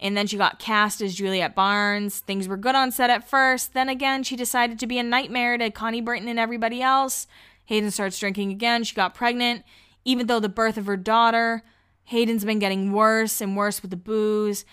[0.00, 2.20] And then she got cast as Juliette Barnes.
[2.20, 3.74] Things were good on set at first.
[3.74, 7.26] Then again, she decided to be a nightmare to Connie Britton and everybody else.
[7.70, 8.82] Hayden starts drinking again.
[8.82, 9.62] She got pregnant.
[10.04, 11.62] Even though the birth of her daughter,
[12.02, 14.64] Hayden's been getting worse and worse with the booze.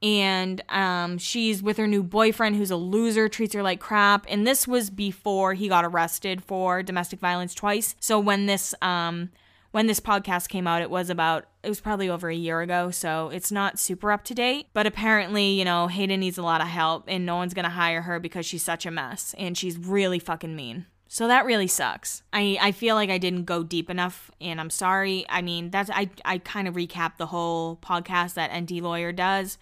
[0.00, 4.24] And um, she's with her new boyfriend who's a loser, treats her like crap.
[4.28, 7.96] And this was before he got arrested for domestic violence twice.
[7.98, 9.30] So when this um,
[9.72, 12.92] when this podcast came out, it was about, it was probably over a year ago,
[12.92, 14.68] so it's not super up to date.
[14.72, 18.02] But apparently, you know, Hayden needs a lot of help, and no one's gonna hire
[18.02, 20.86] her because she's such a mess, and she's really fucking mean.
[21.08, 22.22] So that really sucks.
[22.32, 25.24] I, I feel like I didn't go deep enough and I'm sorry.
[25.28, 29.58] I mean, that's I I kind of recap the whole podcast that Enty Lawyer does,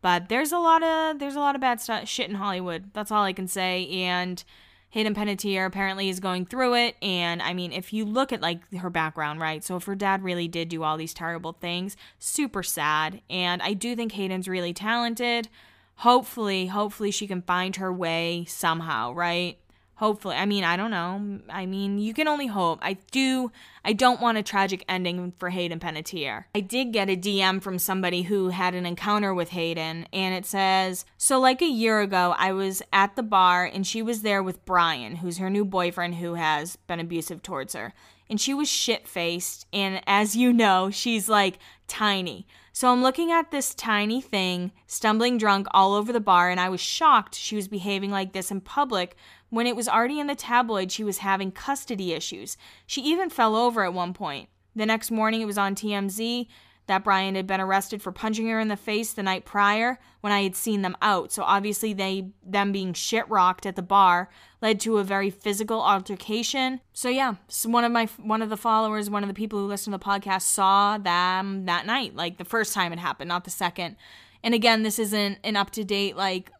[0.00, 2.90] but there's a lot of there's a lot of bad stuff shit in Hollywood.
[2.94, 4.42] That's all I can say and
[4.90, 8.72] Hayden Panettiere apparently is going through it and I mean, if you look at like
[8.76, 9.62] her background, right?
[9.64, 13.20] So if her dad really did do all these terrible things, super sad.
[13.28, 15.48] And I do think Hayden's really talented.
[15.96, 19.58] Hopefully, hopefully she can find her way somehow, right?
[19.96, 20.34] Hopefully.
[20.34, 21.38] I mean, I don't know.
[21.48, 22.80] I mean, you can only hope.
[22.82, 23.52] I do
[23.84, 26.46] I don't want a tragic ending for Hayden Panettiere.
[26.54, 30.46] I did get a DM from somebody who had an encounter with Hayden and it
[30.46, 34.42] says, "So like a year ago, I was at the bar and she was there
[34.42, 37.94] with Brian, who's her new boyfriend who has been abusive towards her.
[38.28, 42.46] And she was shit-faced and as you know, she's like tiny.
[42.76, 46.68] So I'm looking at this tiny thing, stumbling drunk all over the bar, and I
[46.68, 49.16] was shocked she was behaving like this in public
[49.54, 52.56] when it was already in the tabloid she was having custody issues.
[52.86, 54.48] She even fell over at one point.
[54.74, 56.48] The next morning it was on TMZ
[56.86, 60.32] that Brian had been arrested for punching her in the face the night prior when
[60.32, 61.32] I had seen them out.
[61.32, 64.28] So obviously they them being shit rocked at the bar
[64.60, 66.80] led to a very physical altercation.
[66.92, 69.66] So yeah, so one of my one of the followers, one of the people who
[69.66, 73.44] listen to the podcast saw them that night, like the first time it happened, not
[73.44, 73.96] the second.
[74.42, 76.50] And again, this isn't an up to date like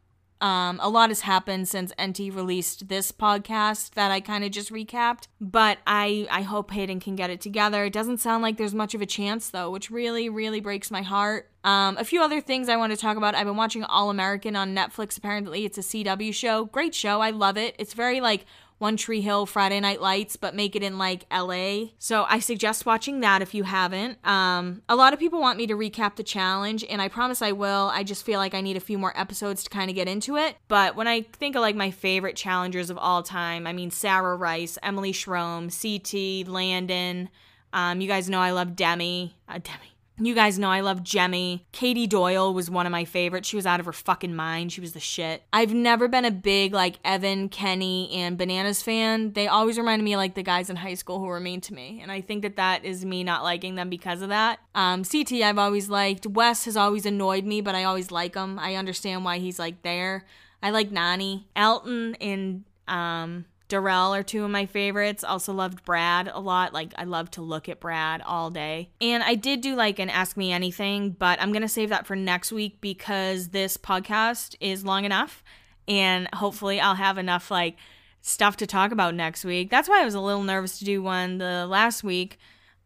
[0.45, 4.71] um, a lot has happened since Enty released this podcast that I kind of just
[4.71, 7.87] recapped, but I I hope Hayden can get it together.
[7.87, 11.01] It doesn't sound like there's much of a chance though, which really really breaks my
[11.01, 11.51] heart.
[11.65, 13.35] Um, a few other things I want to talk about.
[13.35, 15.17] I've been watching All American on Netflix.
[15.17, 16.67] Apparently, it's a CW show.
[16.67, 17.23] Great show.
[17.23, 17.75] I love it.
[17.79, 18.45] It's very like
[18.85, 21.87] one Tree Hill Friday Night Lights, but make it in like LA.
[21.99, 24.19] So I suggest watching that if you haven't.
[24.27, 27.53] Um, a lot of people want me to recap the challenge, and I promise I
[27.53, 27.91] will.
[27.95, 30.37] I just feel like I need a few more episodes to kind of get into
[30.37, 30.59] it.
[30.69, 34.37] But when I think of like my favorite challengers of all time, I mean Sarah
[34.37, 37.31] Rice, Emily Schromm, CT, Landon.
[37.73, 39.35] Um, you guys know I love Demi.
[39.49, 39.94] Uh, Demi.
[40.17, 41.63] You guys know I love Jemmye.
[41.73, 43.49] Katie Doyle was one of my favorites.
[43.49, 44.73] She was out of her fucking mind.
[44.73, 45.43] She was the shit.
[45.53, 49.33] I've never been a big like Evan, Kenny, and Bananas fan.
[49.33, 51.99] They always reminded me like the guys in high school who were mean to me,
[52.01, 54.61] and I think that that is me not liking them because of that.
[54.77, 56.29] Um, CT I've always liked.
[56.29, 58.57] Wes has always annoyed me, but I always like him.
[58.59, 60.27] I understand why he's like there.
[60.63, 65.25] I like Nany, Elton, and um Darrell are two of my favorites.
[65.25, 66.73] Also loved Brad a lot.
[66.73, 68.91] Like I love to look at Brad all day.
[69.01, 72.15] And I did do like an ask me anything, but I'm to save that for
[72.15, 75.43] next week because this podcast is long enough
[75.89, 77.77] and hopefully I'll have enough like
[78.21, 79.71] stuff to talk about next week.
[79.71, 82.39] That's why I was a little nervous to do one the last week.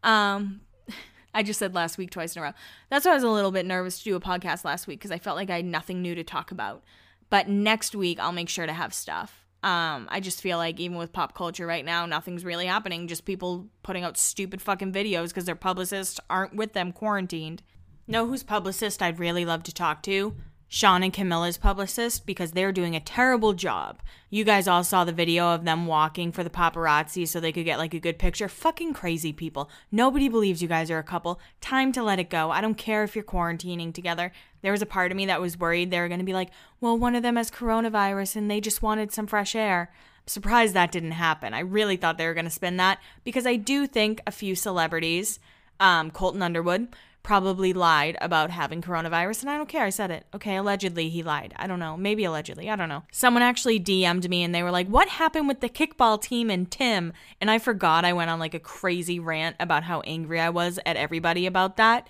[0.02, 0.62] Um
[1.34, 2.52] I just said last week twice in a row.
[2.88, 5.10] That's why I was a little bit nervous to do a podcast last week because
[5.10, 6.82] I felt like I had nothing new to talk about.
[7.28, 9.44] But next week I'll make sure to have stuff.
[9.62, 13.08] Um, I just feel like even with pop culture right now, nothing's really happening.
[13.08, 17.62] Just people putting out stupid fucking videos because their publicists aren't with them quarantined.
[18.06, 20.36] Know whose publicist I'd really love to talk to?
[20.70, 24.00] Shawn and Camila's publicist because they're doing a terrible job.
[24.28, 27.64] You guys all saw the video of them walking for the paparazzi so they could
[27.64, 28.48] get like a good picture.
[28.48, 29.70] Fucking crazy people.
[29.90, 31.40] Nobody believes you guys are a couple.
[31.62, 32.50] Time to let it go.
[32.50, 34.30] I don't care if you're quarantining together.
[34.60, 36.50] There was a part of me that was worried they were going to be like,
[36.82, 39.90] well, one of them has coronavirus and they just wanted some fresh air.
[39.94, 41.54] I'm surprised that didn't happen.
[41.54, 44.54] I really thought they were going to spin that because I do think a few
[44.54, 45.40] celebrities,
[45.80, 46.88] um, Colton Underwood,
[47.28, 49.84] probably lied about having coronavirus, and I don't care.
[49.84, 50.24] I said it.
[50.34, 51.52] Okay, allegedly he lied.
[51.56, 51.94] I don't know.
[51.94, 52.70] Maybe allegedly.
[52.70, 53.02] I don't know.
[53.12, 56.70] Someone actually DM'd me and they were like, What happened with the kickball team and
[56.70, 57.12] Tim?
[57.38, 60.80] And I forgot I went on like a crazy rant about how angry I was
[60.86, 62.08] at everybody about that.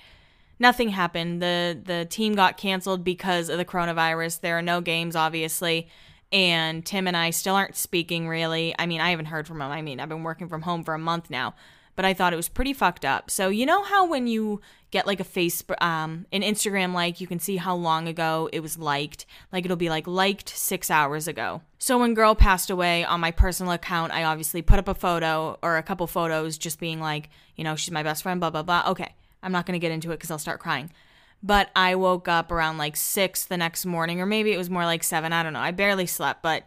[0.60, 1.42] Nothing happened.
[1.42, 4.40] The the team got canceled because of the coronavirus.
[4.40, 5.88] There are no games, obviously.
[6.30, 8.72] And Tim and I still aren't speaking really.
[8.78, 9.72] I mean, I haven't heard from him.
[9.72, 11.56] I mean, I've been working from home for a month now
[11.98, 13.28] but I thought it was pretty fucked up.
[13.28, 14.60] So you know how when you
[14.92, 18.60] get like a face um an Instagram like you can see how long ago it
[18.60, 19.26] was liked.
[19.52, 21.60] Like it'll be like liked 6 hours ago.
[21.80, 25.58] So when girl passed away on my personal account, I obviously put up a photo
[25.60, 28.62] or a couple photos just being like, you know, she's my best friend blah blah
[28.62, 28.84] blah.
[28.90, 29.12] Okay.
[29.42, 30.92] I'm not going to get into it cuz I'll start crying.
[31.42, 34.84] But I woke up around like 6 the next morning or maybe it was more
[34.84, 35.58] like 7, I don't know.
[35.58, 36.62] I barely slept, but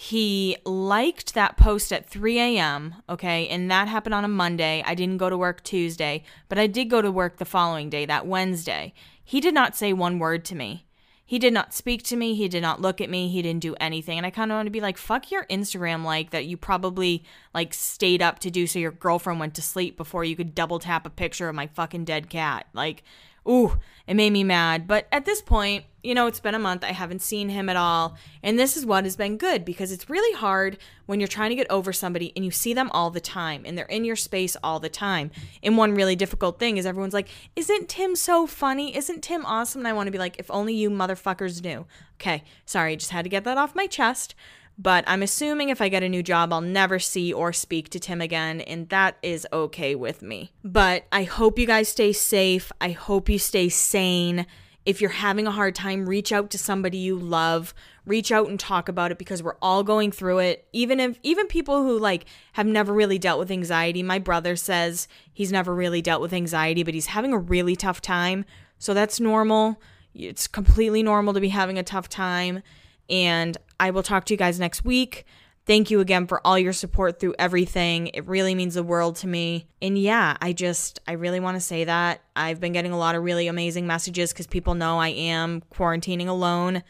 [0.00, 2.94] he liked that post at 3 a.m.
[3.08, 4.80] Okay, and that happened on a Monday.
[4.86, 8.06] I didn't go to work Tuesday, but I did go to work the following day,
[8.06, 8.94] that Wednesday.
[9.24, 10.86] He did not say one word to me.
[11.26, 12.36] He did not speak to me.
[12.36, 13.28] He did not look at me.
[13.28, 14.18] He didn't do anything.
[14.18, 17.24] And I kind of want to be like, fuck your Instagram like that you probably
[17.52, 20.78] like stayed up to do so your girlfriend went to sleep before you could double
[20.78, 22.68] tap a picture of my fucking dead cat.
[22.72, 23.02] Like,
[23.48, 23.78] ooh,
[24.08, 24.86] it made me mad.
[24.86, 26.82] But at this point, you know, it's been a month.
[26.82, 28.16] I haven't seen him at all.
[28.42, 31.56] And this is what has been good because it's really hard when you're trying to
[31.56, 34.56] get over somebody and you see them all the time and they're in your space
[34.64, 35.30] all the time.
[35.62, 38.96] And one really difficult thing is everyone's like, Isn't Tim so funny?
[38.96, 39.82] Isn't Tim awesome?
[39.82, 41.84] And I want to be like, If only you motherfuckers knew.
[42.14, 44.34] Okay, sorry, I just had to get that off my chest.
[44.80, 47.98] But I'm assuming if I get a new job, I'll never see or speak to
[47.98, 50.52] Tim again, and that is okay with me.
[50.62, 52.70] But I hope you guys stay safe.
[52.80, 54.46] I hope you stay sane.
[54.86, 57.74] If you're having a hard time, reach out to somebody you love.
[58.06, 60.66] Reach out and talk about it because we're all going through it.
[60.72, 64.02] Even if even people who like have never really dealt with anxiety.
[64.02, 68.00] My brother says he's never really dealt with anxiety, but he's having a really tough
[68.00, 68.46] time.
[68.78, 69.78] So that's normal.
[70.14, 72.62] It's completely normal to be having a tough time.
[73.10, 75.24] And I will talk to you guys next week.
[75.66, 78.06] Thank you again for all your support through everything.
[78.14, 79.68] It really means the world to me.
[79.82, 82.22] And yeah, I just, I really want to say that.
[82.34, 86.26] I've been getting a lot of really amazing messages because people know I am quarantining
[86.26, 86.82] alone.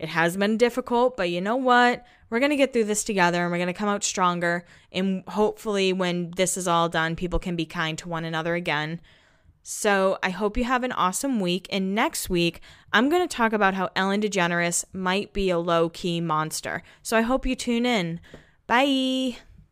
[0.00, 2.04] It has been difficult, but you know what?
[2.28, 4.66] We're going to get through this together and we're going to come out stronger.
[4.90, 9.00] And hopefully, when this is all done, people can be kind to one another again.
[9.66, 11.66] So I hope you have an awesome week.
[11.70, 12.60] And next week,
[12.92, 16.82] I'm going to talk about how Ellen DeGeneres might be a low key monster.
[17.02, 18.20] So I hope you tune in.
[18.66, 19.38] Bye.